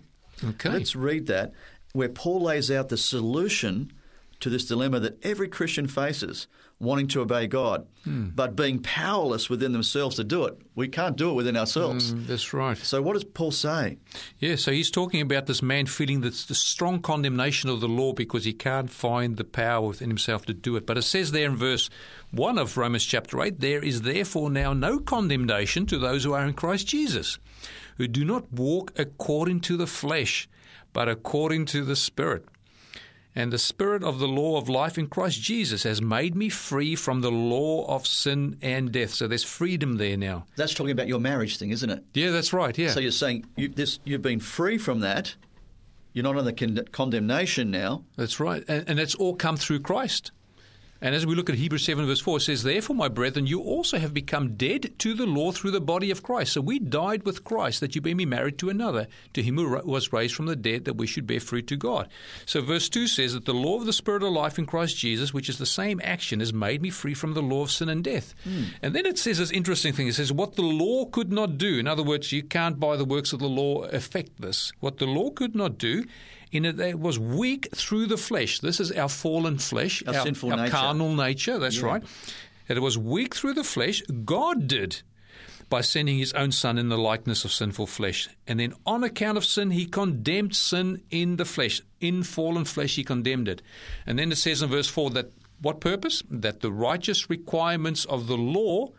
[0.49, 0.69] Okay.
[0.69, 1.53] Let's read that,
[1.93, 3.91] where Paul lays out the solution
[4.39, 6.47] to this dilemma that every Christian faces,
[6.79, 8.27] wanting to obey God, Hmm.
[8.35, 10.55] but being powerless within themselves to do it.
[10.75, 12.13] We can't do it within ourselves.
[12.13, 12.77] Mm, that's right.
[12.77, 13.97] So, what does Paul say?
[14.37, 18.13] Yeah, so he's talking about this man feeling this, the strong condemnation of the law
[18.13, 20.85] because he can't find the power within himself to do it.
[20.85, 21.89] But it says there in verse
[22.31, 26.45] 1 of Romans chapter 8 there is therefore now no condemnation to those who are
[26.45, 27.39] in Christ Jesus,
[27.97, 30.47] who do not walk according to the flesh,
[30.93, 32.45] but according to the Spirit.
[33.37, 36.95] And the Spirit of the law of life in Christ Jesus has made me free
[36.95, 39.13] from the law of sin and death.
[39.13, 40.47] So there's freedom there now.
[40.55, 42.03] That's talking about your marriage thing, isn't it?
[42.15, 42.75] Yeah, that's right.
[42.75, 42.89] Yeah.
[42.89, 45.35] So, you're saying you, this, you've been free from that.
[46.13, 48.05] You're not under con- condemnation now.
[48.15, 48.63] That's right.
[48.67, 50.31] And, and it's all come through Christ.
[51.01, 53.61] And as we look at Hebrews 7, verse 4, it says, Therefore, my brethren, you
[53.61, 56.53] also have become dead to the law through the body of Christ.
[56.53, 59.79] So we died with Christ that you may be married to another, to him who
[59.85, 62.07] was raised from the dead, that we should bear fruit to God.
[62.45, 65.33] So verse 2 says that the law of the Spirit of life in Christ Jesus,
[65.33, 68.03] which is the same action, has made me free from the law of sin and
[68.03, 68.33] death.
[68.43, 68.63] Hmm.
[68.81, 70.07] And then it says this interesting thing.
[70.07, 71.77] It says, What the law could not do.
[71.77, 74.71] In other words, you can't by the works of the law affect this.
[74.79, 76.05] What the law could not do,
[76.51, 78.59] in it that it was weak through the flesh.
[78.59, 80.71] This is our fallen flesh, Our sinful our nature.
[80.71, 81.57] carnal nature.
[81.59, 82.03] That's right.
[82.67, 84.01] That it was weak through the flesh.
[84.25, 85.01] God did
[85.69, 89.37] by sending His own Son in the likeness of sinful flesh, and then on account
[89.37, 91.81] of sin, He condemned sin in the flesh.
[91.99, 93.61] In fallen flesh, He condemned it.
[94.05, 95.31] And then it says in verse four that
[95.61, 96.23] what purpose?
[96.29, 98.91] That the righteous requirements of the law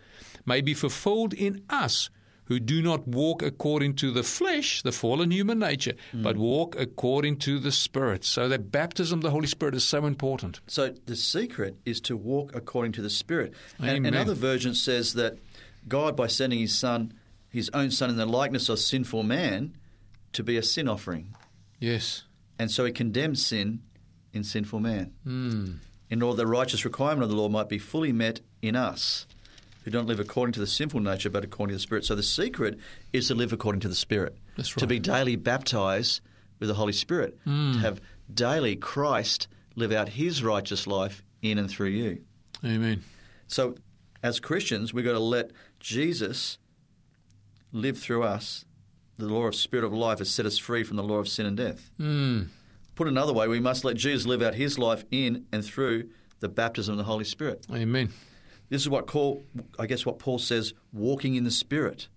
[0.44, 2.10] may be fulfilled in us
[2.48, 7.36] who do not walk according to the flesh, the fallen human nature, but walk according
[7.36, 8.24] to the Spirit.
[8.24, 10.60] So that baptism of the Holy Spirit is so important.
[10.66, 13.52] So the secret is to walk according to the Spirit.
[13.78, 14.14] And Amen.
[14.14, 15.38] another version says that
[15.86, 17.12] God, by sending His Son,
[17.50, 19.74] His own Son, in the likeness of sinful man,
[20.32, 21.34] to be a sin offering,
[21.80, 22.24] Yes.
[22.58, 23.80] and so He condemns sin
[24.32, 25.72] in sinful man, Hmm.
[26.10, 29.26] in order the righteous requirement of the law might be fully met in us,
[29.88, 32.04] who don't live according to the sinful nature, but according to the Spirit.
[32.04, 32.78] So the secret
[33.14, 36.20] is to live according to the Spirit, That's to be daily baptized
[36.58, 37.72] with the Holy Spirit, Hmm.
[37.72, 38.00] to have
[38.32, 42.18] daily Christ live out His righteous life in and through you.
[42.62, 43.02] Amen.
[43.46, 43.76] So,
[44.22, 46.58] as Christians, we've got to let Jesus
[47.72, 48.66] live through us.
[49.16, 51.46] The law of spirit of life has set us free from the law of sin
[51.46, 51.90] and death.
[51.96, 52.42] Hmm.
[52.94, 56.48] Put another way, we must let Jesus live out his life in and through the
[56.48, 57.66] baptism of the Holy Spirit.
[57.72, 58.10] Amen.
[58.68, 59.44] This is what Paul,
[59.78, 62.08] I guess what Paul says, walking in the Spirit.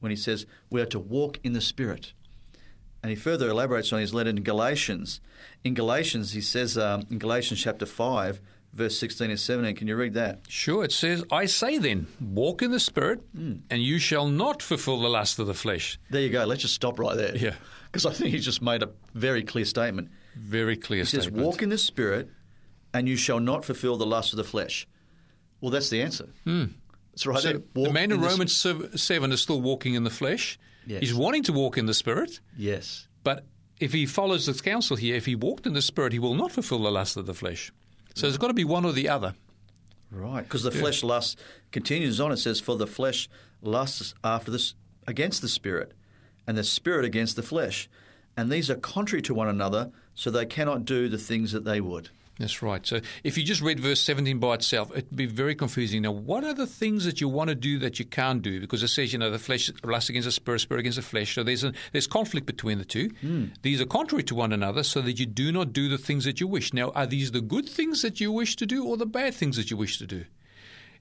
[0.00, 2.14] When he says we are to walk in the Spirit.
[3.02, 5.20] And he further elaborates on his letter in Galatians.
[5.64, 8.40] In Galatians, he says um, in Galatians chapter 5,
[8.74, 10.40] verse 16 and 17, can you read that?
[10.48, 15.00] Sure, it says, I say then, walk in the Spirit, and you shall not fulfill
[15.00, 15.98] the lust of the flesh.
[16.10, 16.44] There you go.
[16.44, 17.36] Let's just stop right there.
[17.36, 17.54] Yeah.
[17.90, 20.10] Because I think he just made a very clear statement.
[20.36, 21.28] Very clear He says.
[21.28, 22.28] Walk in the Spirit,
[22.94, 24.86] and you shall not fulfill the lust of the flesh.
[25.60, 26.28] Well, that's the answer.
[26.44, 26.64] Hmm.
[27.12, 27.40] That's right.
[27.42, 27.62] So.
[27.74, 30.58] The man in the Romans sev- 7 is still walking in the flesh.
[30.86, 31.00] Yes.
[31.00, 33.06] He's wanting to walk in the Spirit, Yes.
[33.22, 33.44] but
[33.78, 36.52] if he follows the counsel here, if he walked in the Spirit, he will not
[36.52, 37.70] fulfill the lust of the flesh.
[38.14, 39.34] So there's got to be one or the other.
[40.10, 40.42] Right.
[40.42, 41.36] Because the flesh lusts,
[41.70, 43.28] continues on, it says, For the flesh
[43.62, 44.74] lusts after this
[45.06, 45.92] against the Spirit,
[46.46, 47.88] and the Spirit against the flesh.
[48.36, 51.80] And these are contrary to one another, so they cannot do the things that they
[51.80, 52.10] would.
[52.40, 52.86] That's right.
[52.86, 56.00] So if you just read verse 17 by itself, it'd be very confusing.
[56.00, 58.60] Now, what are the things that you want to do that you can't do?
[58.60, 61.34] Because it says, you know, the flesh lusts against the spirit, spirit against the flesh.
[61.34, 63.10] So there's a, there's conflict between the two.
[63.20, 63.44] Hmm.
[63.60, 66.40] These are contrary to one another, so that you do not do the things that
[66.40, 66.72] you wish.
[66.72, 69.58] Now, are these the good things that you wish to do, or the bad things
[69.58, 70.24] that you wish to do?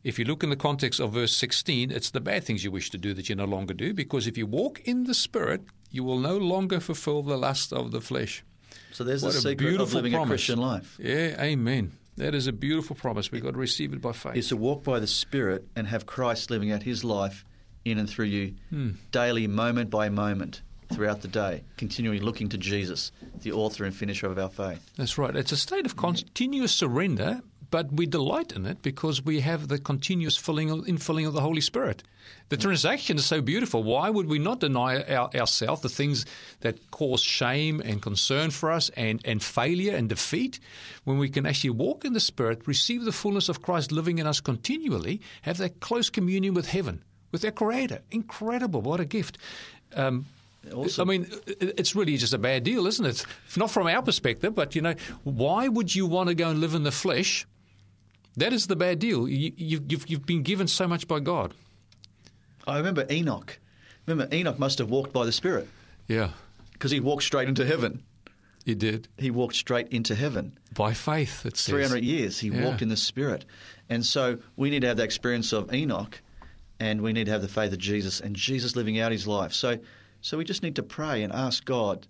[0.03, 2.89] If you look in the context of verse 16, it's the bad things you wish
[2.89, 6.03] to do that you no longer do, because if you walk in the Spirit, you
[6.03, 8.43] will no longer fulfill the lust of the flesh.
[8.91, 10.29] So there's What the a secret of beautiful living a promise.
[10.29, 10.97] Christian life.
[10.99, 11.93] Yeah, amen.
[12.17, 13.31] That is a beautiful promise.
[13.31, 14.35] We've got to receive it by faith.
[14.35, 17.45] is to walk by the Spirit and have Christ living out his life
[17.85, 18.91] in and through you hmm.
[19.11, 24.27] daily, moment by moment, throughout the day, continually looking to Jesus, the author and finisher
[24.27, 24.91] of our faith.
[24.97, 25.35] That's right.
[25.35, 29.77] It's a state of continuous surrender but we delight in it because we have the
[29.77, 32.03] continuous filling of, infilling of the Holy Spirit.
[32.49, 33.83] The transaction is so beautiful.
[33.83, 36.25] Why would we not deny our, ourselves the things
[36.61, 40.59] that cause shame and concern for us and, and failure and defeat
[41.03, 44.27] when we can actually walk in the Spirit, receive the fullness of Christ living in
[44.27, 47.99] us continually, have that close communion with heaven, with our Creator?
[48.11, 48.81] Incredible.
[48.81, 49.37] What a gift.
[49.95, 50.25] Um,
[50.73, 51.09] Awesome.
[51.09, 53.25] I mean, it's really just a bad deal, isn't it?
[53.55, 56.75] Not from our perspective, but you know, why would you want to go and live
[56.75, 57.47] in the flesh?
[58.39, 59.27] That is the bad deal.
[59.27, 61.53] You, have you've, you've been given so much by God.
[62.67, 63.59] I remember Enoch.
[64.05, 65.67] Remember, Enoch must have walked by the Spirit.
[66.07, 66.31] Yeah.
[66.73, 68.03] Because he walked straight into heaven.
[68.65, 69.07] He did.
[69.17, 70.57] He walked straight into heaven.
[70.73, 71.73] By faith, it says.
[71.73, 72.65] 300 years, he yeah.
[72.65, 73.45] walked in the Spirit.
[73.89, 76.21] And so we need to have the experience of Enoch,
[76.79, 79.53] and we need to have the faith of Jesus, and Jesus living out his life.
[79.53, 79.79] So
[80.21, 82.07] so we just need to pray and ask God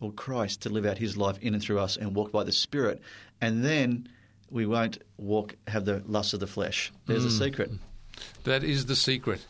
[0.00, 2.52] or Christ to live out his life in and through us and walk by the
[2.52, 3.00] Spirit.
[3.40, 4.08] And then
[4.52, 6.92] we won't walk, have the lust of the flesh.
[7.06, 7.38] There's mm.
[7.38, 7.70] the secret.
[8.44, 9.44] That is the secret.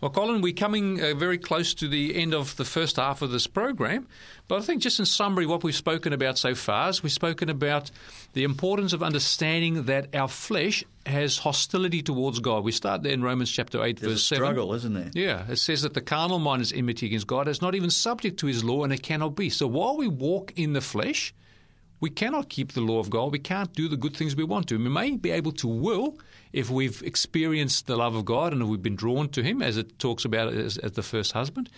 [0.00, 3.30] Well, Colin, we're coming uh, very close to the end of the first half of
[3.30, 4.06] this program.
[4.46, 7.48] But I think, just in summary, what we've spoken about so far is we've spoken
[7.48, 7.90] about
[8.34, 12.62] the importance of understanding that our flesh has hostility towards God.
[12.62, 14.44] We start there in Romans chapter 8, There's verse 7.
[14.44, 15.10] struggle, isn't there?
[15.14, 17.48] Yeah, it says that the carnal mind is enmity against God.
[17.48, 19.48] It's not even subject to his law, and it cannot be.
[19.48, 21.32] So while we walk in the flesh,
[22.00, 23.32] we cannot keep the law of God.
[23.32, 24.78] We can't do the good things we want to.
[24.78, 26.18] We may be able to will
[26.52, 29.76] if we've experienced the love of God and if we've been drawn to Him, as
[29.76, 31.70] it talks about as, as the first husband.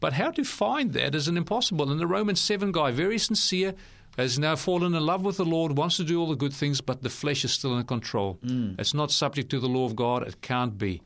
[0.00, 1.90] But how to find that is an impossible.
[1.90, 3.74] And the Romans 7 guy, very sincere,
[4.18, 6.80] has now fallen in love with the Lord, wants to do all the good things,
[6.80, 8.38] but the flesh is still in control.
[8.44, 8.78] Mm.
[8.78, 10.26] It's not subject to the law of God.
[10.26, 11.00] It can't be.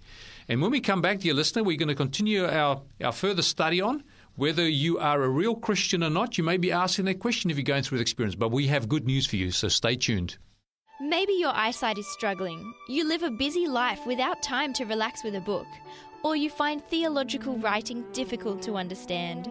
[0.48, 3.80] And when we come back, dear listener, we're going to continue our, our further study
[3.80, 4.02] on
[4.36, 6.38] whether you are a real Christian or not.
[6.38, 8.88] You may be asking that question if you're going through the experience, but we have
[8.88, 10.36] good news for you, so stay tuned.
[11.00, 12.72] Maybe your eyesight is struggling.
[12.88, 15.66] You live a busy life without time to relax with a book,
[16.22, 19.50] or you find theological writing difficult to understand.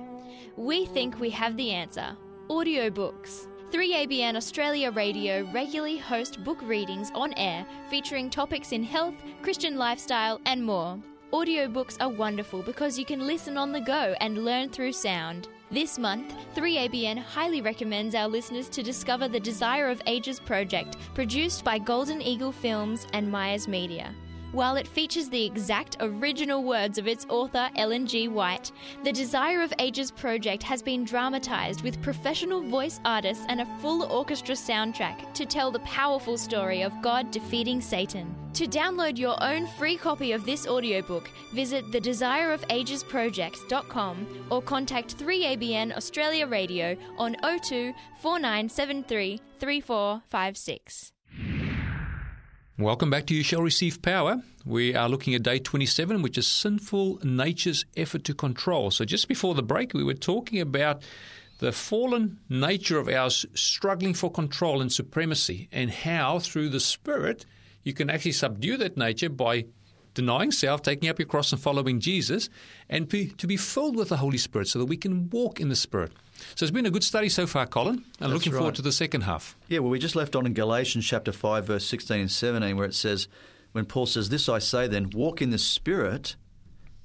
[0.55, 2.15] We think we have the answer
[2.49, 3.47] audiobooks.
[3.71, 10.39] 3ABN Australia Radio regularly host book readings on air featuring topics in health, Christian lifestyle,
[10.45, 10.99] and more.
[11.33, 15.47] Audiobooks are wonderful because you can listen on the go and learn through sound.
[15.71, 21.65] This month, 3ABN highly recommends our listeners to discover the Desire of Ages project, produced
[21.65, 24.13] by Golden Eagle Films and Myers Media.
[24.55, 28.29] While it features the exact original words of its author, Ellen G.
[28.29, 28.71] White,
[29.03, 34.03] the Desire of Ages project has been dramatized with professional voice artists and a full
[34.03, 38.33] orchestra soundtrack to tell the powerful story of God defeating Satan.
[38.53, 44.47] To download your own free copy of this audiobook, visit the Desire of Ages thedesireofagesproject.com
[44.49, 51.14] or contact 3ABN Australia Radio on 02 4973 3456.
[52.77, 54.41] Welcome back to You Shall Receive Power.
[54.65, 58.91] We are looking at day 27, which is sinful nature's effort to control.
[58.91, 61.01] So, just before the break, we were talking about
[61.59, 67.45] the fallen nature of ours struggling for control and supremacy, and how through the Spirit
[67.83, 69.67] you can actually subdue that nature by
[70.15, 72.49] denying self, taking up your cross, and following Jesus,
[72.89, 75.69] and be, to be filled with the Holy Spirit so that we can walk in
[75.69, 76.11] the Spirit.
[76.55, 78.03] So it's been a good study so far, Colin.
[78.19, 78.57] I'm looking right.
[78.57, 79.55] forward to the second half.
[79.67, 82.87] Yeah, well, we just left on in Galatians chapter 5, verse 16 and 17, where
[82.87, 83.27] it says,
[83.71, 86.35] when Paul says, This I say then, walk in the Spirit,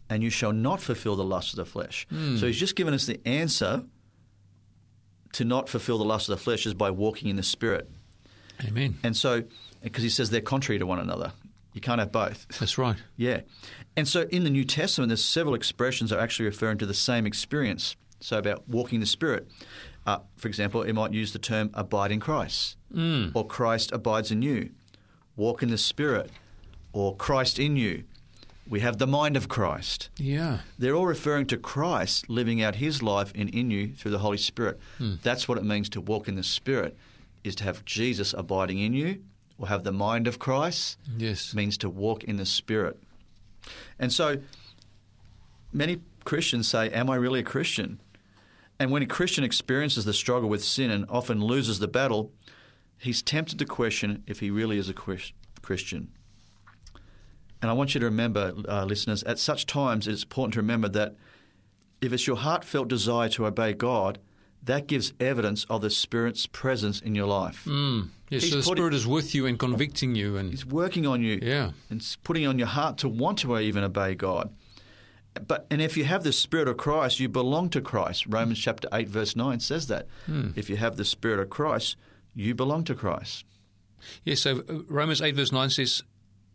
[0.09, 2.07] and you shall not fulfill the lust of the flesh.
[2.13, 2.39] Mm.
[2.39, 3.85] So he's just given us the answer
[5.33, 7.89] to not fulfill the lust of the flesh is by walking in the Spirit.
[8.65, 8.99] Amen.
[9.03, 9.45] And so,
[9.83, 11.33] because he says they're contrary to one another.
[11.73, 12.47] You can't have both.
[12.59, 12.97] That's right.
[13.17, 13.43] yeah.
[13.97, 16.95] And so in the New Testament, there's several expressions that are actually referring to the
[16.95, 17.97] same experience.
[18.21, 19.49] So about walking the Spirit.
[20.07, 23.33] Uh, for example, it might use the term abide in Christ, mm.
[23.35, 24.71] or Christ abides in you.
[25.37, 26.31] Walk in the Spirit,
[26.93, 28.05] or Christ in you.
[28.69, 30.11] We have the mind of Christ.
[30.17, 30.59] Yeah.
[30.79, 34.37] They're all referring to Christ living out his life in, in you through the Holy
[34.37, 34.79] Spirit.
[34.99, 35.21] Mm.
[35.23, 36.97] That's what it means to walk in the Spirit,
[37.43, 39.23] is to have Jesus abiding in you,
[39.61, 40.99] or have the mind of Christ.
[41.17, 41.55] Yes.
[41.55, 42.99] Means to walk in the Spirit.
[43.99, 44.39] And so
[45.73, 48.01] many Christians say, Am I really a Christian?
[48.79, 52.33] And when a Christian experiences the struggle with sin and often loses the battle,
[52.97, 56.09] he's tempted to question if he really is a Christian.
[57.61, 60.89] And I want you to remember, uh, listeners, at such times it's important to remember
[60.89, 61.17] that
[62.01, 64.19] if it's your heartfelt desire to obey God,
[64.63, 67.65] that gives evidence of the Spirit's presence in your life.
[67.67, 68.09] Mm.
[68.29, 71.39] Yes, so the Spirit is with you and convicting you, and He's working on you,
[71.43, 74.53] yeah, and putting on your heart to want to even obey God.
[75.47, 78.27] But and if you have the Spirit of Christ, you belong to Christ.
[78.27, 80.07] Romans chapter eight verse nine says that.
[80.27, 80.51] Hmm.
[80.57, 81.97] If you have the Spirit of Christ,
[82.35, 83.45] you belong to Christ.
[84.25, 86.03] Yes, so uh, Romans 8, verse 9 says,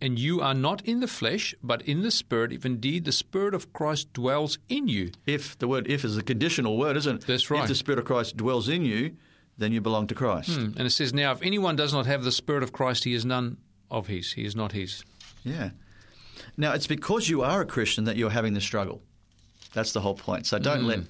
[0.02, 3.54] And you are not in the flesh, but in the Spirit, if indeed the Spirit
[3.54, 5.12] of Christ dwells in you.
[5.26, 7.28] If the word if is a conditional word, isn't it?
[7.28, 7.62] That's right.
[7.64, 9.16] If the Spirit of Christ dwells in you,
[9.58, 10.50] then you belong to Christ.
[10.50, 10.78] Hmm.
[10.78, 13.26] And it says, Now, if anyone does not have the Spirit of Christ, he is
[13.26, 13.58] none
[13.90, 14.34] of his.
[14.34, 15.04] He is not his.
[15.44, 15.70] Yeah.
[16.58, 19.02] Now, it's because you are a Christian that you're having the struggle.
[19.74, 20.46] That's the whole point.
[20.48, 21.02] So don't let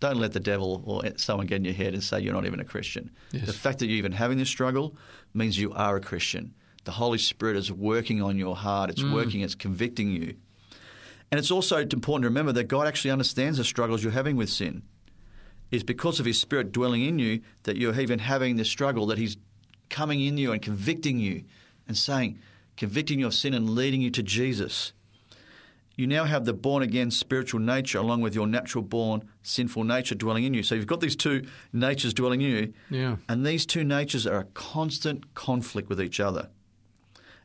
[0.00, 2.60] don't let the devil or someone get in your head and say you're not even
[2.60, 3.10] a Christian.
[3.32, 3.46] Yes.
[3.46, 4.96] The fact that you're even having this struggle
[5.32, 6.54] means you are a Christian.
[6.84, 8.90] The Holy Spirit is working on your heart.
[8.90, 9.12] It's mm.
[9.12, 9.40] working.
[9.40, 10.36] It's convicting you.
[11.30, 14.50] And it's also important to remember that God actually understands the struggles you're having with
[14.50, 14.82] sin.
[15.70, 19.18] It's because of His Spirit dwelling in you that you're even having this struggle, that
[19.18, 19.36] He's
[19.90, 21.44] coming in you and convicting you
[21.88, 22.38] and saying,
[22.76, 24.92] convicting you of sin and leading you to Jesus.
[25.96, 30.14] You now have the born again spiritual nature along with your natural born sinful nature
[30.14, 30.62] dwelling in you.
[30.62, 32.72] So you've got these two natures dwelling in you.
[32.90, 33.16] Yeah.
[33.28, 36.48] And these two natures are a constant conflict with each other.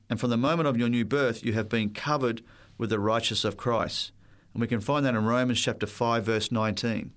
[0.10, 2.42] And from the moment of your new birth, you have been covered
[2.78, 4.12] with the righteousness of Christ.
[4.54, 7.12] And we can find that in Romans chapter 5, verse 19.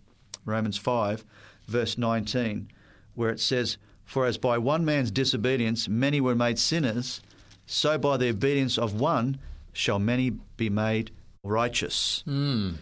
[0.45, 1.25] Romans 5,
[1.67, 2.69] verse 19,
[3.15, 7.23] where it says, For as by one man's disobedience many were made sinners,
[7.67, 9.39] so by the obedience of one
[9.73, 11.11] shall many be made
[11.43, 12.23] righteous.
[12.27, 12.73] Hmm.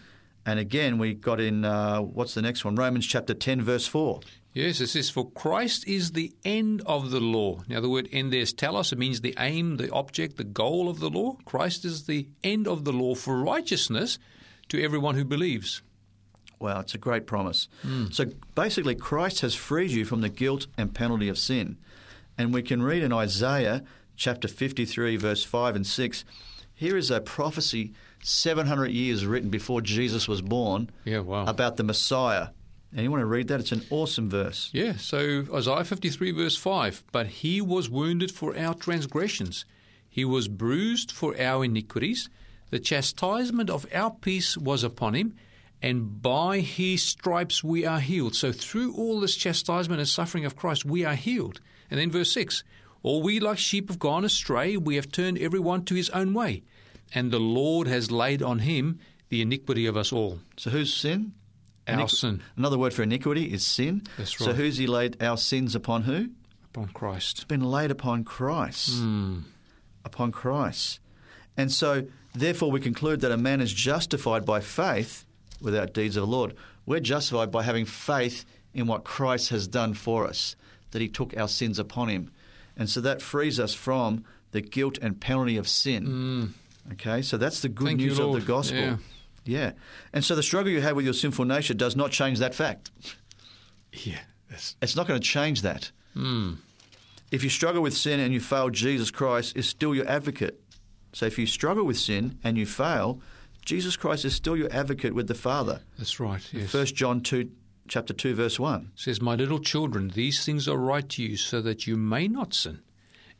[0.45, 2.75] And again, we got in, uh, what's the next one?
[2.75, 4.19] Romans chapter 10, verse 4.
[4.53, 7.61] Yes, it says, For Christ is the end of the law.
[7.69, 8.91] Now, the word end there is telos.
[8.91, 11.37] It means the aim, the object, the goal of the law.
[11.45, 14.19] Christ is the end of the law for righteousness
[14.69, 15.81] to everyone who believes.
[16.59, 17.69] Wow, it's a great promise.
[17.81, 18.07] Hmm.
[18.11, 21.77] So basically, Christ has freed you from the guilt and penalty of sin.
[22.37, 23.83] And we can read in Isaiah
[24.17, 26.25] chapter 53, verse 5 and 6.
[26.75, 31.45] Here is a prophecy 700 years written before Jesus was born Yeah, wow.
[31.45, 32.47] about the Messiah.
[32.93, 33.61] And you want to read that?
[33.61, 34.69] It's an awesome verse.
[34.73, 39.65] Yeah, so Isaiah 53, verse 5 But he was wounded for our transgressions,
[40.09, 42.29] he was bruised for our iniquities.
[42.69, 45.35] The chastisement of our peace was upon him,
[45.81, 48.33] and by his stripes we are healed.
[48.33, 51.59] So, through all this chastisement and suffering of Christ, we are healed.
[51.89, 52.63] And then, verse 6
[53.03, 56.63] All we like sheep have gone astray, we have turned everyone to his own way,
[57.13, 58.99] and the Lord has laid on him
[59.29, 60.39] the iniquity of us all.
[60.57, 61.33] So whose sin?
[61.87, 64.03] Our sin Another word for iniquity is sin.
[64.17, 66.29] That's So who's he laid our sins upon who?
[66.73, 67.39] upon Christ.
[67.39, 68.99] It's been laid upon Christ.
[68.99, 69.39] Hmm.
[70.05, 70.99] Upon Christ.
[71.57, 75.25] And so, therefore, we conclude that a man is justified by faith
[75.59, 76.55] without deeds of the Lord.
[76.85, 80.55] We're justified by having faith in what Christ has done for us,
[80.91, 82.31] that he took our sins upon him.
[82.77, 86.53] And so that frees us from the guilt and penalty of sin.
[86.93, 87.87] Okay, so that's the good.
[87.87, 88.79] Thank you, news of the gospel.
[88.79, 88.97] Yeah.
[89.45, 89.71] Yeah.
[90.13, 92.91] And so the struggle you have with your sinful nature does not change that fact.
[93.93, 95.91] Yeah, that's, It's not going to change that.
[96.13, 96.53] Hmm.
[97.31, 100.61] If you struggle with sin and you fail, Jesus Christ is still your advocate.
[101.13, 103.21] So if you struggle with sin and you fail,
[103.65, 105.81] Jesus Christ is still your advocate with the Father.
[105.97, 106.49] that's write.
[106.53, 106.71] Yes.
[106.71, 107.51] First John two,
[107.87, 108.91] chapter two, verse one.
[108.95, 112.53] says, My little children, these things are right to you so that you may not
[112.53, 112.79] sin.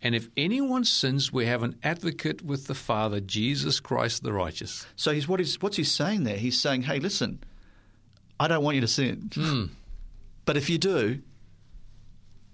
[0.03, 4.85] And if anyone sins, we have an advocate with the Father, Jesus Christ the righteous.
[4.95, 6.37] So he's what he's what's he saying there?
[6.37, 7.43] He's saying, "Hey, listen,
[8.39, 9.65] I don't want you to sin, Hmm.
[10.45, 11.21] but if you do,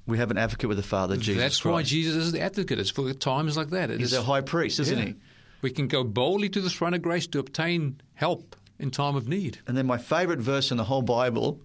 [0.05, 1.73] we have an advocate with the Father, Jesus That's Christ.
[1.73, 2.79] why Jesus is the advocate.
[2.79, 3.91] It's for times like that.
[3.91, 5.05] It He's is- our high priest, isn't Yeah.
[5.05, 5.15] he?
[5.61, 9.27] We can go boldly to the throne of grace to obtain help in time of
[9.27, 9.59] need.
[9.67, 11.61] And then my favourite verse in the whole Bible,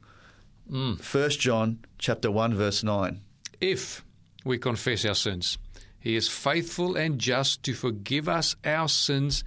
[1.00, 3.20] First John chapter one, verse nine.
[3.60, 4.02] If
[4.44, 5.58] we confess our sins,
[6.02, 9.44] He is faithful and just to forgive us our sins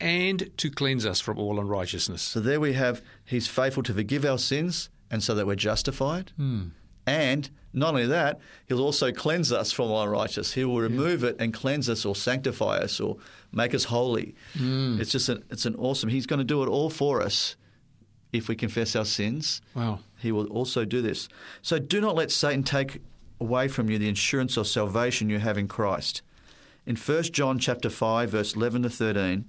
[0.00, 2.22] and to cleanse us from all unrighteousness.
[2.22, 6.32] So there we have, He's faithful to forgive our sins, and so that we're justified.
[6.36, 6.68] Hmm.
[7.06, 10.52] And not only that, He'll also cleanse us from all unrighteousness.
[10.52, 13.18] He will remove it and cleanse us, or sanctify us, or
[13.52, 14.34] make us holy.
[14.56, 14.98] Hmm.
[15.00, 16.08] It's just an, it's an awesome.
[16.08, 17.56] He's going to do it all for us
[18.32, 19.60] if we confess our sins.
[19.74, 20.00] Wow.
[20.18, 21.28] He will also do this.
[21.60, 23.02] So do not let Satan take
[23.40, 26.22] away from you the insurance of salvation you have in Christ.
[26.86, 29.44] In 1 John chapter 5, verse 11 to 13,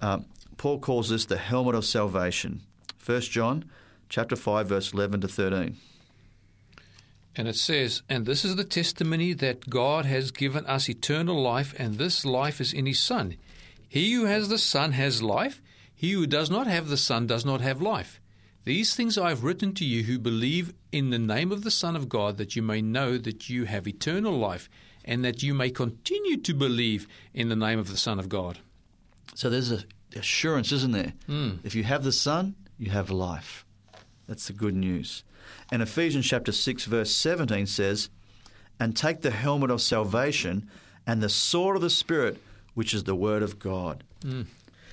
[0.00, 0.24] um,
[0.56, 2.62] Paul calls this the helmet of salvation.
[3.04, 3.64] 1 John
[4.08, 5.76] chapter 5, verse 11 to 13.
[7.36, 11.74] And it says, And this is the testimony that God has given us eternal life,
[11.78, 13.36] and this life is in His Son.
[13.88, 15.62] He who has the Son has life.
[15.94, 18.20] He who does not have the Son does not have life.
[18.64, 21.96] These things I have written to you who believe in the name of the Son
[21.96, 24.68] of God, that you may know that you have eternal life,
[25.04, 28.58] and that you may continue to believe in the name of the Son of God.
[29.34, 29.84] So there's an
[30.14, 31.14] assurance, isn't there?
[31.26, 31.52] Hmm.
[31.64, 33.64] If you have the Son, you have life.
[34.28, 35.24] That's the good news.
[35.72, 38.10] And Ephesians chapter 6, verse 17 says,
[38.78, 40.68] and take the helmet of salvation
[41.06, 42.38] and the sword of the Spirit,
[42.74, 44.04] which is the Word of God.
[44.22, 44.42] Hmm.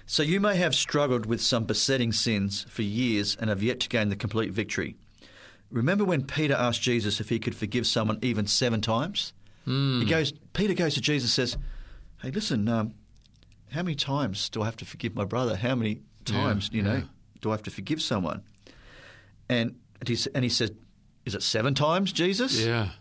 [0.10, 3.90] So you may have struggled with some besetting sins for years and have yet to
[3.90, 4.96] gain the complete victory.
[5.70, 9.34] Remember when Peter asked Jesus if he could forgive someone even seven times?
[9.66, 10.32] He goes.
[10.54, 11.58] Peter goes to Jesus and says,
[12.22, 12.94] "Hey, listen, um,
[13.72, 15.58] how many times do I have to forgive my brother?
[15.58, 17.02] How many times, you know, yeah.
[17.42, 18.44] do I have to forgive someone?"
[19.50, 20.78] And and he, and he said,
[21.26, 22.92] "Is it seven times, Jesus?" Yeah.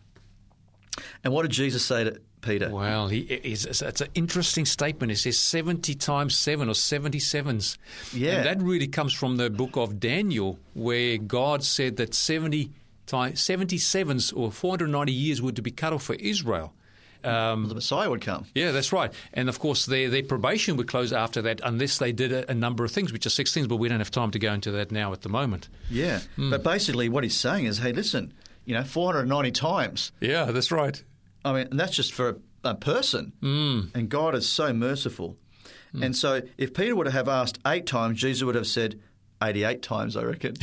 [1.22, 2.70] And what did Jesus say to Peter?
[2.70, 3.66] Well, he is.
[3.66, 5.12] It's, it's an interesting statement.
[5.12, 7.76] It says seventy times seven or seventy sevens.
[8.14, 8.36] Yeah.
[8.36, 12.70] and that really comes from the book of Daniel, where God said that seventy
[13.06, 16.72] times seventy sevens or four hundred ninety years were to be cut off for Israel.
[17.24, 18.46] Um, The Messiah would come.
[18.54, 19.12] yeah, that's right.
[19.32, 22.54] And of course, their their probation would close after that, unless they did a, a
[22.54, 23.66] number of things, which are six things.
[23.66, 25.68] But we don't have time to go into that now at the moment.
[25.90, 28.32] Yeah, but basically, what he's saying is, "Hey, listen,
[28.64, 30.12] you know, 490 times.
[30.20, 31.02] Yeah, that's right.
[31.46, 32.28] I mean, and that's just for
[32.64, 33.32] a, a person.
[33.42, 33.94] Mm.
[33.94, 35.36] And God is so merciful.
[35.98, 39.00] And so, if Peter would have asked eight times, Jesus would have said
[39.42, 40.54] 88 times, I reckon.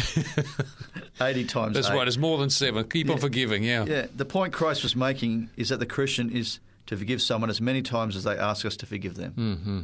[1.21, 1.73] 80 times.
[1.73, 1.95] That's eight.
[1.95, 2.07] right.
[2.07, 2.87] It's more than seven.
[2.87, 3.63] Keep on forgiving.
[3.63, 3.85] Yeah.
[3.85, 7.61] Yeah, the point Christ was making is that the Christian is to forgive someone as
[7.61, 9.33] many times as they ask us to forgive them.
[9.35, 9.79] Mm-hmm.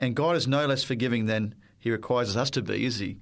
[0.00, 3.18] And God is no less forgiving than He requires us to be, is He?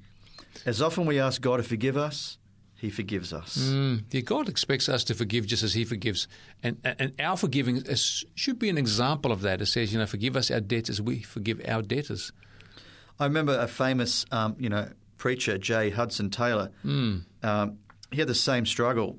[0.64, 2.38] As often we ask God to forgive us,
[2.78, 3.56] He forgives us.
[3.56, 6.28] Mm, yeah, God expects us to forgive just as He forgives,
[6.62, 9.62] and and our forgiving is, should be an example of that.
[9.62, 12.32] It says, you know, forgive us our debts as we forgive our debtors.
[13.18, 15.88] I remember a famous, um, you know, preacher, J.
[15.90, 16.70] Hudson Taylor.
[16.84, 17.78] Um,
[18.10, 19.18] he had the same struggle,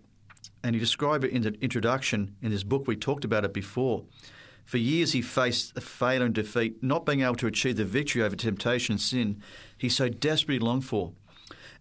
[0.63, 2.87] and he described it in the introduction in his book.
[2.87, 4.03] We talked about it before.
[4.65, 8.21] For years, he faced a failure and defeat, not being able to achieve the victory
[8.21, 9.41] over temptation and sin
[9.77, 11.13] he so desperately longed for.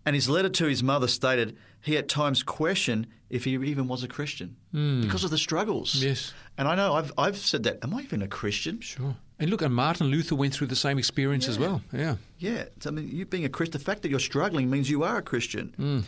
[0.06, 4.04] And his letter to his mother stated he at times questioned if he even was
[4.04, 5.02] a Christian hmm.
[5.02, 5.96] because of the struggles.
[5.96, 6.32] Yes.
[6.56, 7.80] And I know I've, I've said that.
[7.82, 8.80] Am I even a Christian?
[8.80, 9.16] Sure.
[9.38, 11.82] And look, and Martin Luther went through the same experience as well.
[11.92, 12.16] Yeah.
[12.38, 15.18] Yeah, I mean, you being a Christian, the fact that you're struggling means you are
[15.18, 15.74] a Christian.
[15.76, 16.00] Hmm.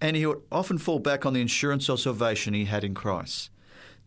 [0.00, 3.50] And he would often fall back on the insurance of salvation he had in Christ.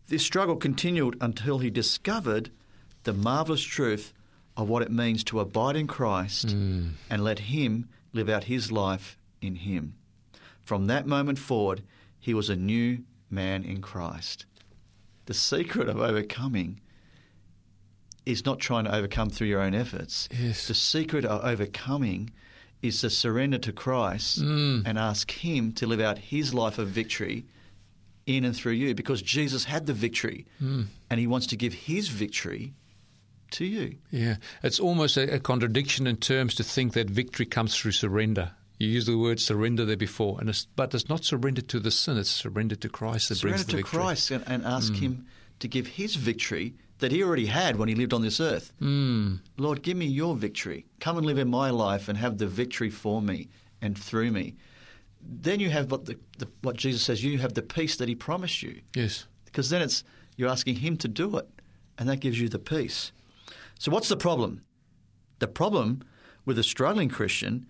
[0.06, 2.50] This struggle continued until he discovered
[3.04, 4.12] the marvelous truth
[4.56, 6.88] of what it means to abide in Christ hmm.
[7.08, 9.94] and let Him live out His life in Him.
[10.62, 11.82] From that moment forward,
[12.18, 12.98] he was a new
[13.30, 14.44] man in Christ.
[15.26, 16.80] The secret of overcoming
[18.26, 20.28] is not trying to overcome through your own efforts.
[20.30, 20.68] Yes.
[20.68, 22.30] The secret of overcoming
[22.82, 24.82] is to surrender to Christ mm.
[24.84, 27.46] and ask Him to live out His life of victory
[28.26, 30.86] in and through you because Jesus had the victory mm.
[31.08, 32.74] and He wants to give His victory
[33.52, 33.96] to you.
[34.10, 34.36] Yeah.
[34.62, 38.52] It's almost a, a contradiction in terms to think that victory comes through surrender.
[38.78, 41.90] You used the word surrender there before, and it's, but it's not surrender to the
[41.90, 43.90] sin; it's surrender to Christ that Surrender brings the victory.
[43.90, 44.06] Surrender to.
[44.06, 45.26] Christ and, and ask Him
[45.58, 48.72] to give His victory that He already had when He lived on this earth.
[48.80, 49.40] Mm.
[49.56, 50.86] Lord, give me your victory.
[51.00, 53.48] Come and live in my life and have the victory for me
[53.82, 54.54] and through me.
[55.20, 58.14] Then you have what, the, the, what Jesus says, you have the peace that He
[58.14, 58.80] promised you.
[58.94, 59.26] Yes.
[59.44, 60.04] Because then it's
[60.36, 61.48] you're asking Him to do it,
[61.98, 63.10] and that gives you the peace.
[63.80, 64.62] So, what's the problem?
[65.40, 66.02] The problem
[66.44, 67.66] with a struggling Christian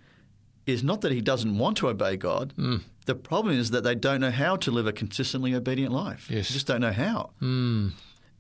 [0.69, 2.53] is not that he doesn't want to obey God.
[2.59, 2.83] Mm.
[3.07, 6.31] The problem is that they don't know how to live a consistently obedient life.
[6.31, 6.49] Yes.
[6.49, 7.31] They just don't know how.
[7.41, 7.93] Mm.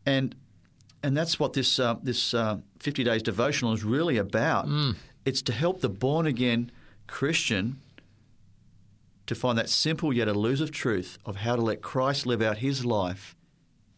[0.05, 0.35] And
[1.03, 4.67] and that's what this uh, this uh, 50 days devotional is really about.
[4.67, 4.97] Mm.
[5.25, 6.71] It's to help the born again
[7.07, 7.81] Christian
[9.27, 12.85] to find that simple yet elusive truth of how to let Christ live out His
[12.85, 13.37] life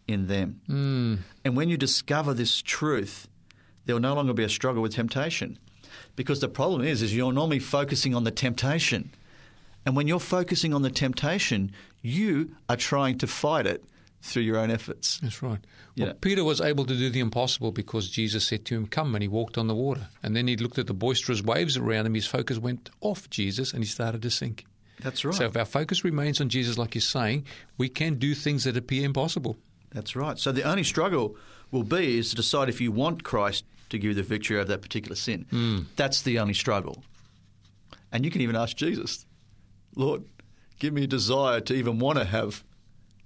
[0.07, 0.61] in them.
[0.69, 1.19] Mm.
[1.45, 3.29] And when you discover this truth,
[3.87, 5.59] there will no longer be a struggle with temptation.
[6.17, 9.11] Because the problem is, is you're normally focusing on the temptation.
[9.87, 11.73] And when you're focusing on the temptation,
[12.03, 13.85] you are trying to fight it
[14.23, 15.19] through your own efforts.
[15.23, 15.61] That's right.
[15.97, 16.13] Well, Yeah.
[16.21, 19.29] Peter was able to do the impossible because Jesus said to him, Come, and he
[19.29, 20.09] walked on the water.
[20.23, 22.15] And then he looked at the boisterous waves around him.
[22.15, 24.67] His focus went off Jesus and he started to sink.
[25.01, 25.35] That's right.
[25.35, 27.47] So if our focus remains on Jesus, like you're saying,
[27.79, 29.57] we can do things that appear impossible.
[29.93, 30.39] That's right.
[30.39, 31.37] So the only struggle
[31.71, 34.67] will be is to decide if you want Christ to give you the victory over
[34.67, 35.47] that particular sin.
[35.51, 35.81] Hmm.
[35.97, 37.03] That's the only struggle.
[38.13, 39.27] And you can even ask Jesus,
[39.95, 40.25] Lord,
[40.79, 42.65] give me a desire to even want to have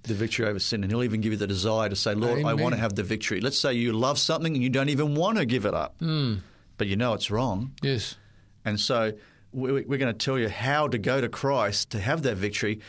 [0.03, 0.83] the victory over sin.
[0.83, 3.03] And He'll even give you the desire to say, Lord, I want to have the
[3.03, 3.41] victory.
[3.41, 6.35] Let's say you love something and you don't even want to give it up, hmm.
[6.77, 7.73] but you know it's wrong.
[7.81, 8.15] Yes.
[8.63, 9.13] And so
[9.51, 12.81] we- we're going to tell you how to go to Christ to have that victory,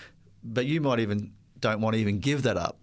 [0.42, 2.78] but you might even don't want to even give that up.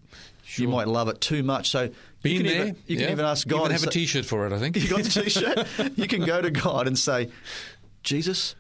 [0.56, 1.70] You might love it too much.
[1.70, 1.90] So
[2.24, 2.62] Been you can there.
[2.62, 3.58] even you can even ask God.
[3.58, 4.76] Even and have a T-shirt for it, I think.
[4.82, 5.98] You got the T-shirt.
[5.98, 7.30] you can go to God and say,
[8.02, 8.56] Jesus,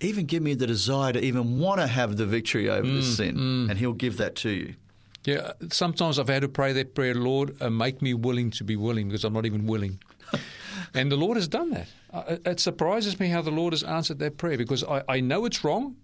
[0.00, 3.16] even give me the desire to even want to have the victory over Mm, this
[3.16, 4.74] sin, and He'll give that to you.
[5.24, 8.76] Yeah, sometimes I've had to pray that prayer, Lord, uh, make me willing to be
[8.76, 9.98] willing because I'm not even willing.
[10.94, 11.86] and the Lord has done that.
[12.12, 15.46] Uh, it surprises me how the Lord has answered that prayer because I, I know
[15.46, 15.96] it's wrong,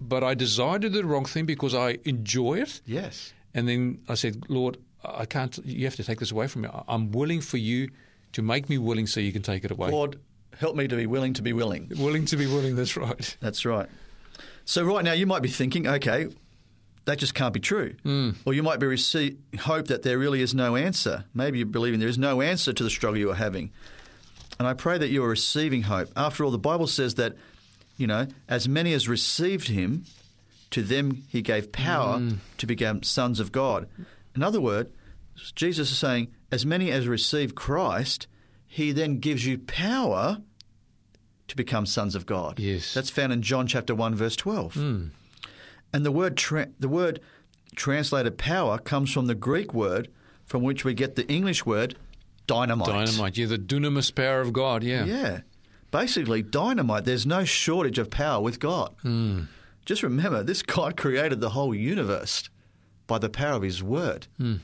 [0.00, 2.80] but I desire to do the wrong thing because I enjoy it.
[2.86, 3.32] Yes.
[3.54, 6.68] And then I said, Lord, I can't, you have to take this away from me.
[6.88, 7.90] I'm willing for you
[8.32, 9.90] to make me willing so you can take it away.
[9.90, 10.18] Lord,
[10.58, 11.90] help me to be willing to be willing.
[11.96, 13.36] Willing to be willing, that's right.
[13.40, 13.88] That's right.
[14.64, 16.28] So, right now, you might be thinking, okay,
[17.04, 17.94] that just can't be true.
[18.04, 18.34] Mm.
[18.44, 21.24] Or you might be receive, hope that there really is no answer.
[21.32, 23.70] Maybe you're believing there is no answer to the struggle you are having.
[24.58, 26.08] And I pray that you are receiving hope.
[26.16, 27.36] After all, the Bible says that,
[27.96, 30.04] you know, as many as received him,
[30.70, 32.38] to them he gave power mm.
[32.58, 33.88] to become sons of God.
[34.34, 34.90] In other words,
[35.54, 38.26] Jesus is saying, as many as receive Christ,
[38.66, 40.38] he then gives you power
[41.48, 42.58] to become sons of God.
[42.58, 42.94] Yes.
[42.94, 44.74] That's found in John chapter 1 verse 12.
[44.74, 45.10] Mm.
[45.92, 47.20] And the word tra- the word
[47.74, 50.08] translated power comes from the Greek word
[50.44, 51.96] from which we get the English word
[52.46, 52.88] dynamite.
[52.88, 55.04] Dynamite, yeah, the dunamis power of God, yeah.
[55.04, 55.40] Yeah.
[55.90, 58.94] Basically, dynamite, there's no shortage of power with God.
[59.04, 59.46] Mm.
[59.84, 62.48] Just remember, this God created the whole universe
[63.06, 64.26] by the power of his word.
[64.40, 64.60] Mm.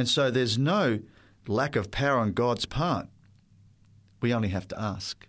[0.00, 1.00] And so there's no
[1.46, 3.06] lack of power on God's part.
[4.22, 5.26] We only have to ask.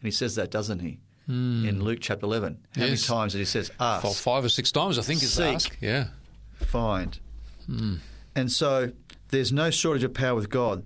[0.00, 0.98] And he says that, doesn't he?
[1.28, 1.68] Mm.
[1.68, 2.58] In Luke chapter 11.
[2.74, 2.88] How Yes.
[2.88, 4.22] many times did he says ask?
[4.22, 5.44] Five or six times, I think, is Seek.
[5.56, 5.76] ask.
[5.80, 6.08] Yeah.
[6.54, 7.18] find.
[7.66, 7.96] Hmm.
[8.34, 8.92] And so
[9.28, 10.84] there's no shortage of power with God.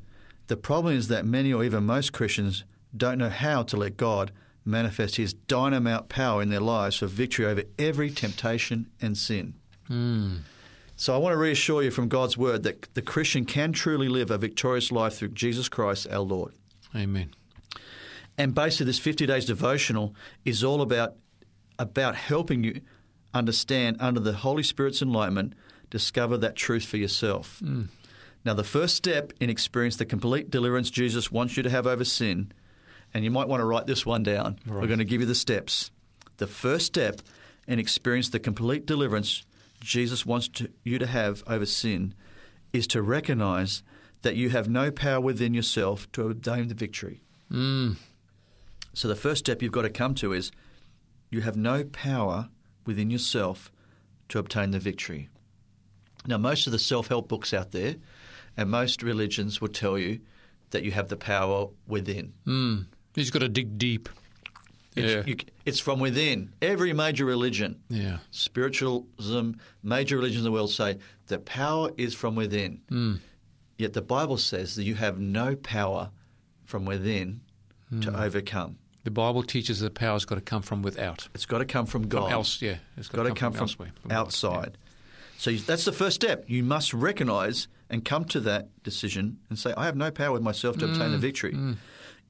[0.49, 2.65] The problem is that many or even most Christians
[2.97, 4.33] don't know how to let God
[4.65, 9.55] manifest his dynamite power in their lives for victory over every temptation and sin.
[9.87, 10.39] Hmm.
[11.03, 14.31] So I want to reassure you from God's word that the Christian can truly live
[14.31, 16.53] a victorious life through Jesus Christ our Lord.
[16.95, 17.31] Amen.
[18.39, 21.17] And basically, this 50 days devotional is all about
[21.77, 22.83] about helping you
[23.35, 25.55] understand, under the Holy Spirit's enlightenment,
[25.91, 27.61] discover that truth for yourself.
[27.65, 27.89] Mm.
[28.45, 32.05] Now, the first step in experience the complete deliverance Jesus wants you to have over
[32.05, 32.53] sin,
[33.13, 34.61] and you might want to write this one down.
[34.65, 35.91] We're going to give you the steps.
[36.37, 37.23] The first step
[37.67, 39.45] in experience the complete deliverance
[39.83, 42.15] Jesus wants to, you to have over sin
[42.73, 43.83] is to recognize
[44.23, 47.23] that you have no power within yourself to obtain the victory.
[47.51, 47.97] Mm.
[48.95, 50.53] So the first step you've got to come to is
[51.31, 52.49] you have no power
[52.87, 53.73] within yourself
[54.29, 55.29] to obtain the victory.
[56.27, 57.97] Now, most of the self help books out there
[58.57, 60.21] and most religions will tell you
[60.71, 62.33] that you have the power within.
[62.47, 62.87] Mm.
[63.15, 64.09] He's got to dig deep.
[64.95, 65.23] It's, Yeah.
[65.27, 66.53] you- it's from within.
[66.61, 68.19] Every major religion, Yeah.
[68.31, 72.81] spiritualism, major religions in the world say the power is from within.
[72.91, 73.21] Mm.
[73.79, 76.11] Yet the Bible says that you have no power
[76.65, 77.41] from within
[78.01, 78.17] to Hmm.
[78.17, 78.77] overcome.
[79.05, 81.29] The Bible teaches that power's got to come from without.
[81.35, 82.31] It's got to come from From God.
[82.33, 82.77] else, yeah.
[82.97, 84.79] It's got to come from, elsewhere, from God, outside.
[85.39, 86.45] So you, that's the first step.
[86.49, 90.43] You must recognize and come to that decision and say, I have no power with
[90.43, 91.77] myself to Mm, obtain the victory.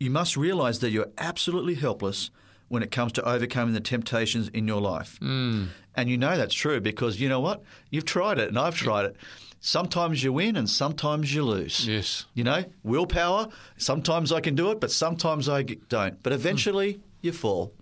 [0.00, 2.30] You must realize that you're absolutely helpless
[2.72, 5.20] when it comes to overcoming the temptations in your life.
[5.20, 5.68] Mm.
[5.94, 7.62] And you know that's true because you know what?
[7.90, 9.16] You've tried it and I've tried it.
[9.60, 11.86] Sometimes you win and sometimes you lose.
[11.86, 12.24] Yes.
[12.32, 16.22] You know, willpower, sometimes I can do it, but sometimes I don't.
[16.22, 17.74] But eventually you fall.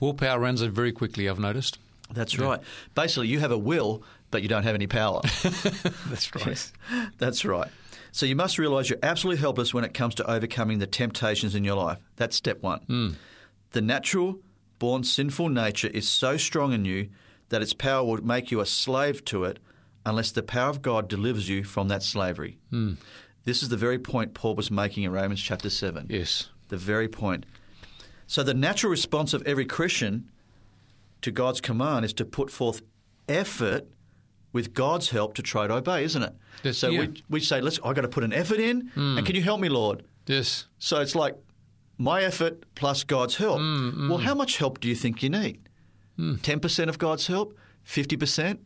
[0.00, 1.80] Willpower runs out very quickly, I've noticed.
[2.12, 2.60] That's right.
[2.94, 5.20] Basically, you have a will, but you don't have any power.
[6.06, 6.72] That's right.
[7.18, 7.70] That's right.
[8.12, 11.64] So you must realize you're absolutely helpless when it comes to overcoming the temptations in
[11.64, 11.98] your life.
[12.16, 13.16] That's step one.
[13.72, 14.40] The natural,
[14.78, 17.08] born sinful nature is so strong in you
[17.48, 19.58] that its power will make you a slave to it
[20.04, 22.58] unless the power of God delivers you from that slavery.
[22.70, 22.94] Hmm.
[23.44, 26.48] This is the very point Paul was making in Romans chapter 7 Yes.
[26.68, 27.44] the very point.
[28.26, 30.30] So the natural response of every Christian
[31.22, 32.82] to God's command is to put forth
[33.28, 33.86] effort
[34.52, 36.74] with God's help to try to obey, isn't it?
[36.74, 37.00] So yeah.
[37.00, 39.24] we, we say, let's I've got to put an effort in, and hmm.
[39.24, 40.04] can you help me, Lord?
[40.26, 40.66] Yes.
[40.78, 41.36] So it's like
[42.02, 43.60] my effort plus God's help.
[43.60, 45.58] Mm, mm, Well, how much help do you think you need?
[46.16, 46.36] Hmm.
[46.48, 48.60] Ten percent of God's help, fifty percent,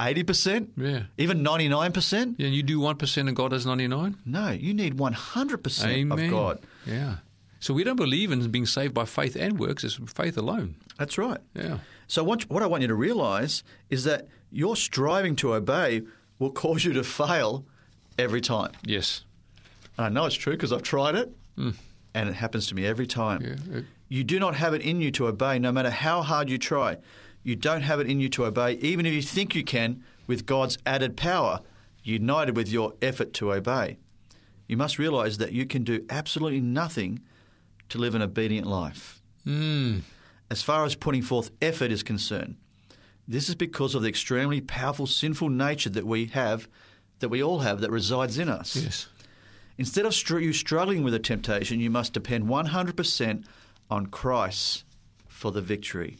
[0.00, 1.02] eighty percent, Yeah.
[1.18, 2.36] even ninety nine percent?
[2.38, 4.16] Yeah, you do 1% and God does 99?
[4.24, 6.24] No, you need one hundred percent Amen.
[6.24, 6.58] of God.
[6.86, 7.16] Yeah.
[7.60, 9.84] So we don't believe in being saved by faith and works.
[9.84, 10.74] It's faith alone.
[10.98, 11.38] That's right.
[11.54, 11.78] Yeah.
[12.08, 16.02] So what, what I want you to realize is that your striving to obey
[16.40, 17.64] will cause you to fail
[18.18, 18.72] every time.
[18.84, 19.24] Yes.
[19.96, 21.70] I know it's true because I've tried it, hmm.
[22.14, 23.40] And it happens to me every time.
[23.42, 23.78] Yeah.
[23.78, 26.58] It- You do not have it in you to obey, no matter how hard you
[26.58, 26.98] try.
[27.42, 30.44] You don't have it in you to obey, even if you think you can, with
[30.44, 31.60] God's added power,
[32.04, 33.96] united with your effort to obey.
[34.68, 37.20] You must realize that you can do absolutely nothing
[37.88, 39.22] to live an obedient life.
[39.46, 40.02] Mm.
[40.50, 42.56] As far as putting forth effort is concerned,
[43.28, 46.68] This is because of the extremely powerful sinful nature that we have,
[47.20, 48.74] that we all have, that resides in us.
[48.76, 49.06] Yes.
[49.78, 53.44] Instead of str- you struggling with a temptation, you must depend 100%
[53.90, 54.84] on Christ
[55.26, 56.18] for the victory.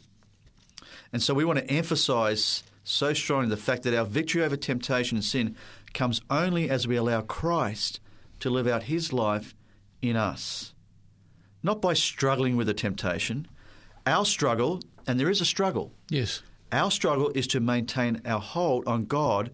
[1.11, 5.17] And so we want to emphasize so strongly the fact that our victory over temptation
[5.17, 5.55] and sin
[5.93, 7.99] comes only as we allow Christ
[8.39, 9.53] to live out his life
[10.01, 10.73] in us.
[11.61, 13.47] Not by struggling with a temptation.
[14.05, 16.41] Our struggle, and there is a struggle, Yes.
[16.71, 19.51] our struggle is to maintain our hold on God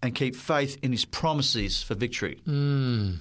[0.00, 2.38] and keep faith in his promises for victory.
[2.46, 3.16] Mm.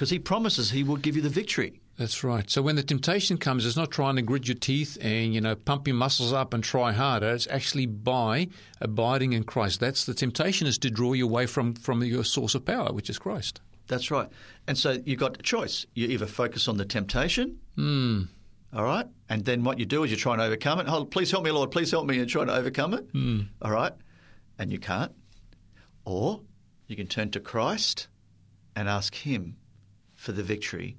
[0.00, 1.78] Because he promises he will give you the victory.
[1.98, 2.48] That's right.
[2.48, 5.54] So when the temptation comes, it's not trying to grit your teeth and you know
[5.54, 7.28] pump your muscles up and try harder.
[7.34, 8.48] It's actually by
[8.80, 9.78] abiding in Christ.
[9.78, 13.10] That's the temptation is to draw you away from from your source of power, which
[13.10, 13.60] is Christ.
[13.88, 14.30] That's right.
[14.66, 15.84] And so you've got a choice.
[15.92, 18.22] You either focus on the temptation, Hmm.
[18.72, 20.86] all right, and then what you do is you try and overcome it.
[20.88, 23.40] Oh, please help me, Lord, please help me, and try to overcome it, Hmm.
[23.60, 23.92] all right,
[24.58, 25.12] and you can't.
[26.06, 26.40] Or
[26.86, 28.08] you can turn to Christ
[28.74, 29.56] and ask Him
[30.20, 30.98] for the victory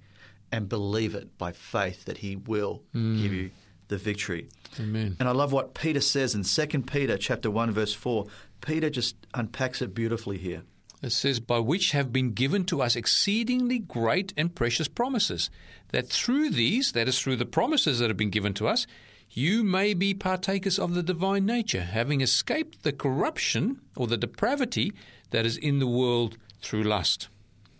[0.52, 3.22] and believe it by faith that He will mm.
[3.22, 3.52] give you
[3.88, 4.48] the victory.
[4.80, 5.16] Amen.
[5.20, 8.26] And I love what Peter says in 2 Peter chapter 1 verse 4.
[8.62, 10.64] Peter just unpacks it beautifully here.
[11.04, 15.52] It says, By which have been given to us exceedingly great and precious promises,
[15.90, 18.88] that through these, that is, through the promises that have been given to us,
[19.30, 24.94] you may be partakers of the divine nature, having escaped the corruption or the depravity
[25.30, 27.30] that is in the world through lust.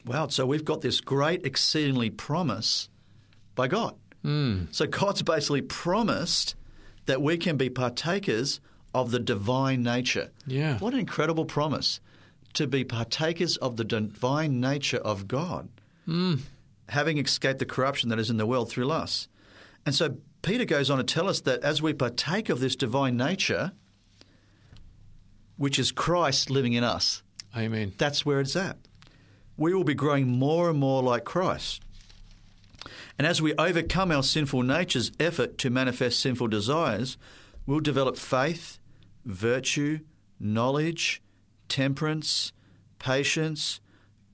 [0.06, 2.90] Wow, so we've got this great, exceedingly promise
[3.56, 3.96] by God.
[4.24, 4.66] Hmm.
[4.72, 6.56] So God's basically promised
[7.06, 8.60] that we can be partakers
[8.94, 10.32] of the divine nature.
[10.46, 10.78] Yeah.
[10.80, 12.00] What an incredible promise
[12.54, 15.70] to be partakers of the divine nature of God,
[16.06, 16.36] hmm.
[16.90, 19.30] having escaped the corruption that is in the world through lust.
[19.86, 23.18] And so Peter goes on to tell us that as we partake of this divine
[23.18, 23.72] nature,
[25.58, 27.24] which is Christ living in us,
[27.56, 27.94] Amen.
[27.98, 28.78] that's where it's at.
[29.58, 31.82] We will be growing more and more like Christ.
[33.18, 37.18] And as we overcome our sinful nature's effort to manifest sinful desires,
[37.66, 38.80] we'll develop faith,
[39.26, 40.00] virtue,
[40.40, 41.22] knowledge,
[41.70, 42.52] temperance,
[42.98, 43.80] patience,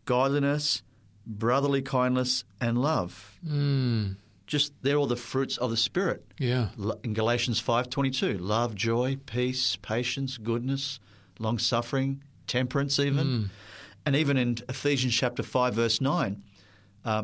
[0.05, 0.83] godliness,
[1.25, 3.37] brotherly kindness, and love.
[3.45, 4.11] Hmm.
[4.45, 6.25] Just they're all the fruits of the Spirit.
[6.39, 6.69] Yeah.
[7.03, 11.01] In Galatians 5:22, love, joy, peace, patience, goodness,
[11.39, 13.27] long-suffering, temperance even.
[13.27, 13.43] Hmm.
[14.07, 16.41] And even in Ephesians chapter 5 verse 9,
[17.03, 17.23] uh,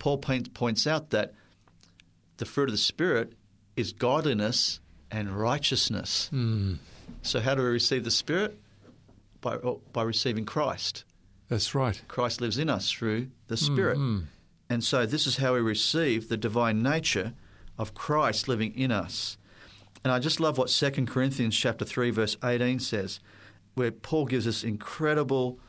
[0.00, 1.32] Paul point, points out that
[2.38, 3.34] the fruit of the Spirit
[3.76, 4.80] is godliness
[5.12, 6.26] and righteousness.
[6.30, 6.74] Hmm.
[7.22, 8.58] So how do we receive the Spirit?
[9.42, 11.04] By, oh, by receiving Christ.
[11.48, 12.02] That's right.
[12.08, 13.96] Christ lives in us through the hmm, Spirit.
[13.96, 14.20] Hmm.
[14.68, 17.34] And so this is how we receive the divine nature
[17.78, 19.38] of Christ living in us.
[20.02, 23.20] And I just love what 2 Corinthians chapter 3 verse 18 says,
[23.74, 25.60] where Paul gives us incredible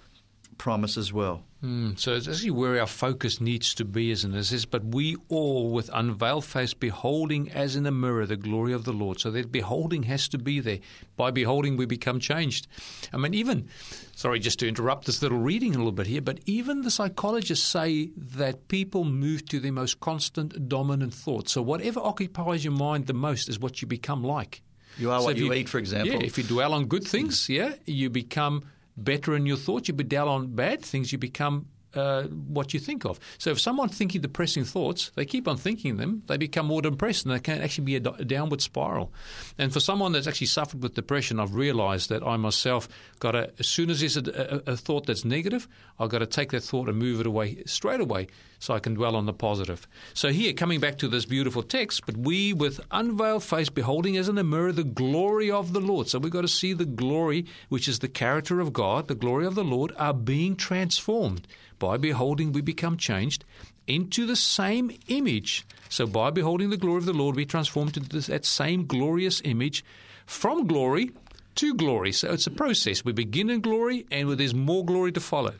[0.57, 1.43] promise as well.
[1.63, 4.37] Mm, so it's actually where our focus needs to be, isn't it?
[4.37, 8.73] It says, But we all, with unveiled face, beholding as in a mirror the glory
[8.73, 9.19] of the Lord.
[9.19, 10.79] So that beholding has to be there.
[11.15, 12.67] By beholding, we become changed.
[13.11, 13.67] I mean, even,
[14.15, 17.67] sorry, just to interrupt this little reading a little bit here, but even the psychologists
[17.67, 21.49] say that people move to their most constant, dominant thought.
[21.49, 24.61] So whatever occupies your mind the most is what you become like.
[24.97, 26.13] You are So what if you, eat, for example.
[26.13, 28.63] Yeah, if you dwell on good things, yeah, you become
[28.97, 29.87] better in your thoughts.
[29.87, 33.19] You dwell on bad things, you become uh, what you think of.
[33.37, 37.25] So if someone thinking depressing thoughts, they keep on thinking them, they become more depressed,
[37.25, 39.11] and they can actually be a, downward spiral.
[39.57, 42.87] And for someone that's actually suffered with depression, I've realised that I myself
[43.19, 45.67] got to, as soon as there's a, a, a thought that's negative,
[45.99, 48.27] I've got to take that thought and move it away straight away
[48.59, 49.87] so I can dwell on the positive.
[50.13, 54.29] So here, coming back to this beautiful text, but we with unveiled face beholding as
[54.29, 56.07] in a mirror the glory of the Lord.
[56.07, 59.45] So we've got to see the glory, which is the character of God, the glory
[59.45, 61.47] of the Lord, are being transformed.
[61.79, 63.45] By beholding, we become changed
[63.87, 65.65] into the same image.
[65.89, 69.41] So by beholding the glory of the Lord, we transformed into this, that same glorious
[69.43, 69.83] image
[70.25, 71.11] from glory
[71.55, 72.11] to glory.
[72.11, 73.05] So it's a process.
[73.05, 75.53] We begin in glory, and there's more glory to follow.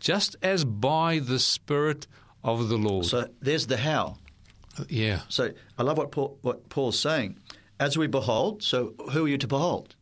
[0.00, 2.06] Just as by the Spirit
[2.44, 3.06] of the Lord.
[3.06, 4.18] so there's the how.
[4.78, 5.20] Uh, yeah.
[5.28, 7.38] So I love what Paul, what Paul's saying.
[7.78, 9.96] As we behold, so who are you to behold?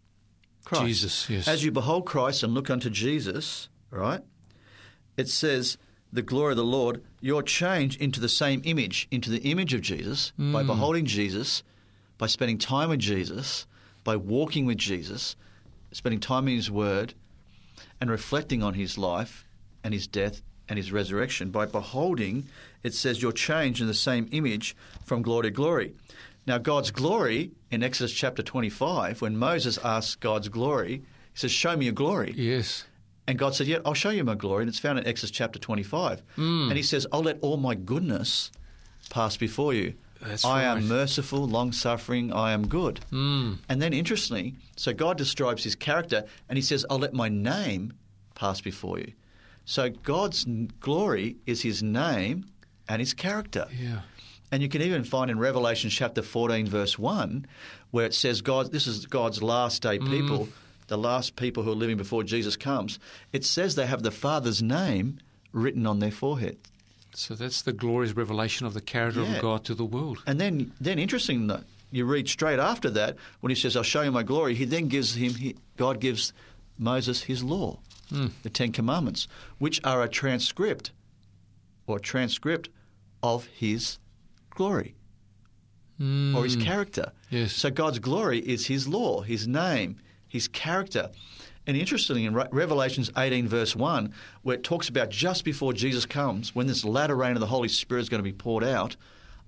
[0.65, 0.85] Christ.
[0.85, 1.49] Jesus, yes.
[1.49, 4.21] As you behold Christ and look unto Jesus, right?
[5.17, 5.77] It says
[6.13, 9.81] the glory of the Lord, you're changed into the same image, into the image of
[9.81, 10.67] Jesus by Mm.
[10.67, 11.63] beholding Jesus,
[12.19, 13.67] by spending time with Jesus,
[14.05, 15.35] by walking with Jesus,
[15.93, 17.15] spending time in His Word,
[18.01, 19.45] and reflecting on His life
[19.83, 21.51] and His death and His resurrection.
[21.51, 22.47] By beholding,
[22.83, 25.95] it says you're changed in the same image from glory to glory.
[26.47, 30.99] Now, God's glory in Exodus chapter 25, when Moses asks God's glory,
[31.33, 32.35] he says, Show me your glory.
[32.37, 32.85] Yes.
[33.27, 34.63] And God said, Yeah, I'll show you my glory.
[34.63, 36.23] And it's found in Exodus chapter 25.
[36.37, 36.69] Hmm.
[36.69, 38.51] And he says, I'll let all my goodness
[39.11, 39.95] pass before you.
[40.21, 43.01] That's I am merciful, long suffering, I am good.
[43.13, 43.59] Mm.
[43.69, 47.93] And then interestingly, so God describes his character and he says, I'll let my name
[48.35, 49.13] pass before you.
[49.67, 50.47] So God's
[50.81, 52.47] glory is his name
[52.89, 53.67] and his character.
[53.79, 54.01] Yeah.
[54.51, 57.47] And you can even find in Revelation chapter 14, verse 1,
[57.91, 60.49] where it says, God, this is God's last day people,
[60.87, 62.99] the last people who are living before Jesus comes.
[63.33, 65.19] It says they have the Father's name
[65.53, 66.59] written on their forehead.
[67.15, 69.37] So that's the glorious revelation of the character Yeah.
[69.37, 70.23] of God to the world.
[70.27, 74.03] And then, then interesting that you read straight after that when he says, "I'll show
[74.03, 76.33] you my glory." He then gives him, he, God gives
[76.77, 77.79] Moses his law,
[78.09, 78.27] hmm.
[78.43, 79.29] the Ten Commandments,
[79.59, 80.91] which are a transcript
[81.87, 82.69] or transcript
[83.23, 83.99] of his
[84.51, 84.97] glory
[86.01, 86.63] or his hmm.
[86.63, 87.13] character.
[87.31, 87.53] Yes.
[87.53, 90.01] So God's glory is his law, his name,
[90.35, 91.11] his character.
[91.67, 94.13] And interestingly, in Re- Revelations 18, verse 1,
[94.43, 97.69] where it talks about just before Jesus comes, when this latter rain of the Holy
[97.69, 98.97] Spirit is going to be poured out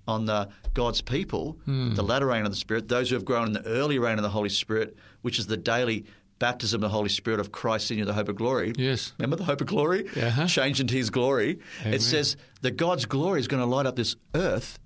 [0.08, 3.52] on the, God's people, the latter rain of the Spirit, those who have grown in
[3.52, 6.06] the early rain of the Holy Spirit, which is the daily
[6.38, 8.72] baptism of the Holy Spirit of Christ in you, the hope of glory.
[8.76, 9.12] Yes.
[9.18, 10.06] Remember the hope of glory?
[10.16, 10.46] Uh-huh.
[10.46, 11.58] Changed into his glory.
[11.80, 11.94] Amen.
[11.94, 14.78] It says that God's glory is going to light up this earth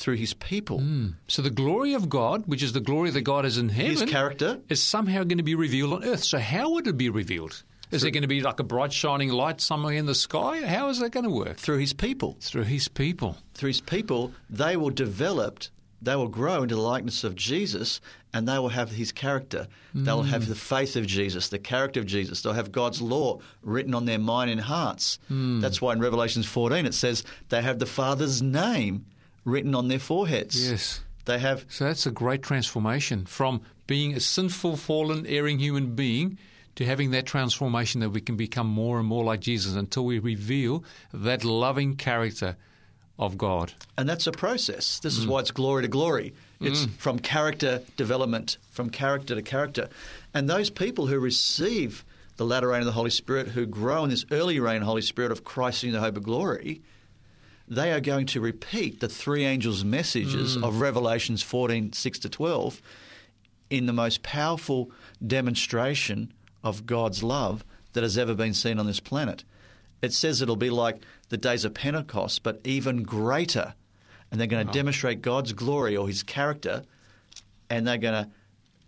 [0.00, 0.78] through his people.
[0.80, 1.08] Hmm.
[1.28, 4.02] So the glory of God, which is the glory that God is in heaven, His
[4.04, 4.60] character.
[4.68, 6.24] is somehow going to be revealed on earth.
[6.24, 7.62] So how would it be revealed?
[7.90, 10.64] Is it going to be like a bright shining light somewhere in the sky?
[10.64, 11.56] How is that going to work?
[11.56, 12.36] Through his people.
[12.40, 13.36] Through His people.
[13.54, 15.64] through his people, they will develop,
[16.00, 18.00] they will grow into the likeness of Jesus,
[18.32, 19.66] and they will have his character.
[19.92, 20.50] They will have hmm.
[20.50, 22.42] the faith of Jesus, the character of Jesus.
[22.42, 25.18] They'll have God's law written on their mind and hearts.
[25.26, 25.60] Hmm.
[25.60, 29.04] That's why in Revelations 14 it says they have the Father's name
[29.50, 30.70] written on their foreheads.
[30.70, 31.00] Yes.
[31.26, 36.38] They have So that's a great transformation from being a sinful, fallen, erring human being
[36.76, 40.18] to having that transformation that we can become more and more like Jesus until we
[40.18, 40.82] reveal
[41.12, 42.56] that loving character
[43.18, 43.74] of God.
[43.98, 44.98] And that's a process.
[45.00, 45.28] This is mm.
[45.28, 46.32] why it's glory to glory.
[46.60, 46.90] It's mm.
[46.92, 49.88] from character development, from character to character.
[50.32, 52.04] And those people who receive
[52.36, 54.86] the latter rain of the Holy Spirit, who grow in this early rain of the
[54.86, 56.80] Holy Spirit of Christ in the hope of glory,
[57.70, 62.82] they are going to repeat the three angels' messages of Revelations 14, 6 to 12
[63.70, 64.90] in the most powerful
[65.24, 69.44] demonstration of God's love that has ever been seen on this planet.
[70.02, 70.96] It says it'll be like
[71.28, 73.74] the days of Pentecost, but even greater.
[74.30, 76.82] And they're going to demonstrate God's glory or his character,
[77.68, 78.30] and they're going to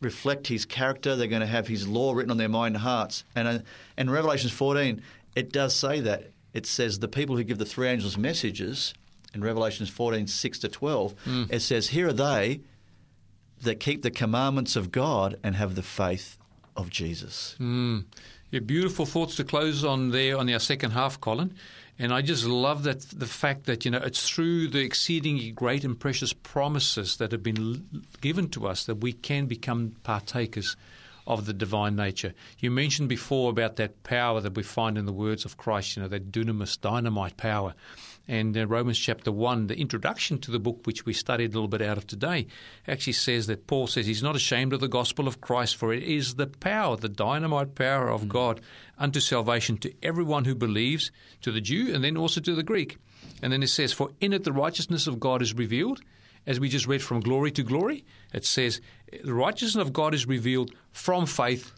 [0.01, 1.15] reflect his character.
[1.15, 3.25] They're going to have his law written on their mind and hearts.
[3.37, 3.59] And uh,
[3.97, 5.03] in Revelations 14,
[5.37, 6.32] it does say that.
[6.53, 8.95] It says the people who give the three angels messages
[9.35, 11.15] in Revelations 14, 6 to 12,
[11.51, 12.61] it says, Here are they
[13.63, 16.37] that keep the commandments of God and have the faith
[16.77, 17.57] of Jesus.
[17.59, 18.05] Mm.
[18.51, 21.55] Yeah, beautiful thoughts to close on there on our second half, Colin.
[21.99, 25.85] And I just love that the fact that you know it's through the exceedingly great
[25.85, 30.77] and precious promises that have been given to us that we can become partakers
[31.27, 32.35] of the divine nature.
[32.59, 36.03] You mentioned before about that power that we find in the words of Christ, you
[36.03, 37.75] know, that dunamis, dynamite power.
[38.29, 41.69] And uh, Romans chapter 1, the introduction to the book, which we studied a little
[41.69, 42.47] bit out of today,
[42.87, 46.03] actually says that Paul says he's not ashamed of the gospel of Christ, for it
[46.05, 48.61] is the power, the dynamite power of God
[48.99, 51.11] unto salvation to everyone who believes,
[51.41, 52.97] to the Jew and then also to the Greek.
[53.43, 56.01] And then it says, For in it the righteousness of God is revealed.
[56.47, 58.81] As we just read from glory to glory, it says,
[59.23, 61.73] The righteousness of God is revealed from faith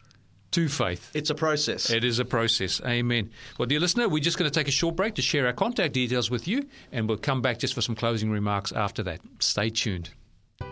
[0.52, 1.10] to faith.
[1.14, 1.90] It's a process.
[1.90, 2.80] It is a process.
[2.86, 3.30] Amen.
[3.58, 5.94] Well, dear listener, we're just going to take a short break to share our contact
[5.94, 9.20] details with you, and we'll come back just for some closing remarks after that.
[9.40, 10.10] Stay tuned.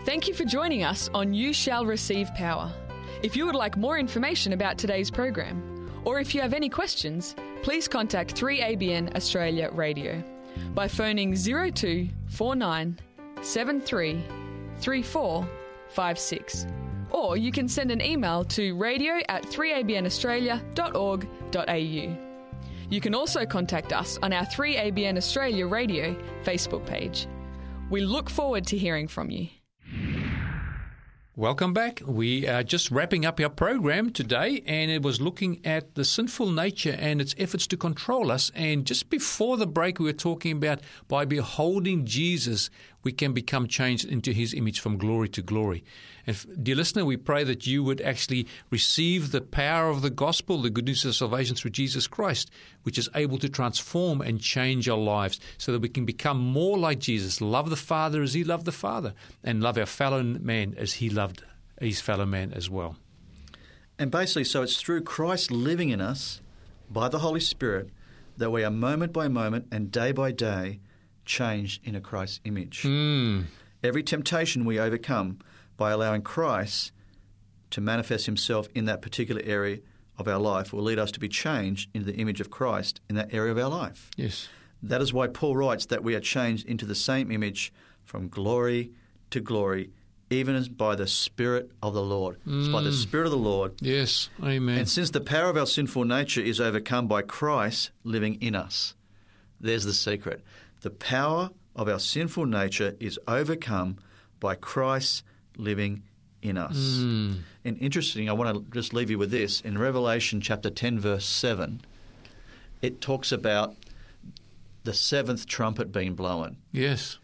[0.04, 2.72] Thank you for joining us on You Shall Receive Power.
[3.22, 7.34] If you would like more information about today's program, or if you have any questions,
[7.62, 10.22] please contact 3ABN Australia Radio
[10.74, 12.98] by phoning 0249
[13.42, 14.22] 73
[14.80, 16.66] 3456.
[17.10, 22.16] Or you can send an email to radio at 3abnaustralia.org.au.
[22.90, 27.26] You can also contact us on our 3ABN Australia Radio Facebook page.
[27.90, 29.48] We look forward to hearing from you.
[31.34, 32.02] Welcome back.
[32.04, 36.50] We are just wrapping up our program today, and it was looking at the sinful
[36.50, 38.50] nature and its efforts to control us.
[38.54, 42.68] And just before the break, we were talking about by beholding Jesus,
[43.02, 45.84] we can become changed into His image from glory to glory.
[46.26, 50.62] And, dear listener, we pray that you would actually receive the power of the gospel,
[50.62, 52.50] the good news of salvation through Jesus Christ,
[52.82, 56.78] which is able to transform and change our lives so that we can become more
[56.78, 60.74] like Jesus, love the Father as He loved the Father, and love our fellow man
[60.76, 61.42] as He loved
[61.88, 62.96] his fellow man as well.
[63.98, 66.40] And basically, so it's through Christ living in us
[66.90, 67.90] by the Holy Spirit
[68.36, 70.80] that we are moment by moment and day by day
[71.24, 72.82] changed into Christ's image.
[72.82, 73.44] Mm.
[73.82, 75.38] Every temptation we overcome
[75.76, 76.92] by allowing Christ
[77.70, 79.78] to manifest himself in that particular area
[80.18, 83.16] of our life will lead us to be changed into the image of Christ in
[83.16, 84.10] that area of our life.
[84.16, 84.48] Yes.
[84.82, 87.72] That is why Paul writes that we are changed into the same image
[88.04, 88.92] from glory
[89.30, 89.90] to glory,
[90.28, 92.38] even as by the Spirit of the Lord.
[92.46, 93.74] It's by the Spirit of the Lord.
[93.80, 94.28] Yes.
[94.42, 94.78] Amen.
[94.78, 98.94] And since the power of our sinful nature is overcome by Christ living in us,
[99.60, 100.44] there's the secret.
[100.82, 103.98] The power of our sinful nature is overcome
[104.40, 105.24] by Christ
[105.56, 106.02] living
[106.42, 106.98] in us.
[106.98, 107.34] Hmm.
[107.64, 109.60] And interesting, I want to just leave you with this.
[109.60, 111.80] In Revelation chapter 10, verse 7,
[112.82, 113.76] it talks about
[114.84, 116.56] the seventh trumpet being blown.
[116.72, 117.18] yes.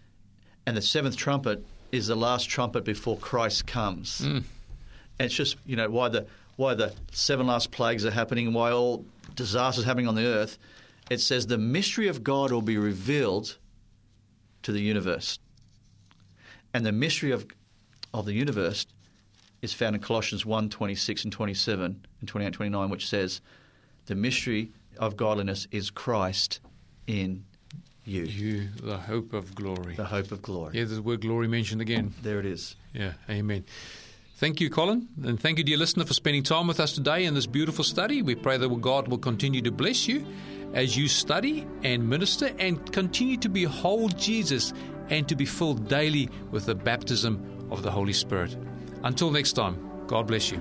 [0.65, 4.21] And the seventh trumpet is the last trumpet before Christ comes.
[4.21, 4.45] And
[5.19, 8.71] it's just, you know, why the why the seven last plagues are happening and why
[8.73, 10.59] all disasters happening on the earth.
[11.11, 13.57] It says the mystery of God will be revealed
[14.63, 15.39] to the universe.
[16.75, 17.47] And the mystery of
[18.15, 18.87] of the universe
[19.61, 23.41] is found in Colossians 1, 26 and 27 and 28 29, which says,
[24.07, 26.61] The mystery of godliness is Christ
[27.07, 27.45] in
[28.05, 29.95] you, You, the hope of glory.
[29.95, 30.79] the hope of glory.
[30.79, 32.15] Yeah, the word glory mentioned again.
[32.23, 32.77] There it is.
[32.95, 33.65] Yeah, amen.
[34.37, 35.09] Thank you, Colin.
[35.25, 38.23] And thank you, dear listener, for spending time with us today in this beautiful study.
[38.23, 40.25] We pray that God will continue to bless you
[40.75, 44.73] as you study and minister and continue to behold Jesus
[45.11, 48.57] and to be filled daily with the baptism of the Holy Spirit.
[49.03, 50.61] Until next time, God bless you.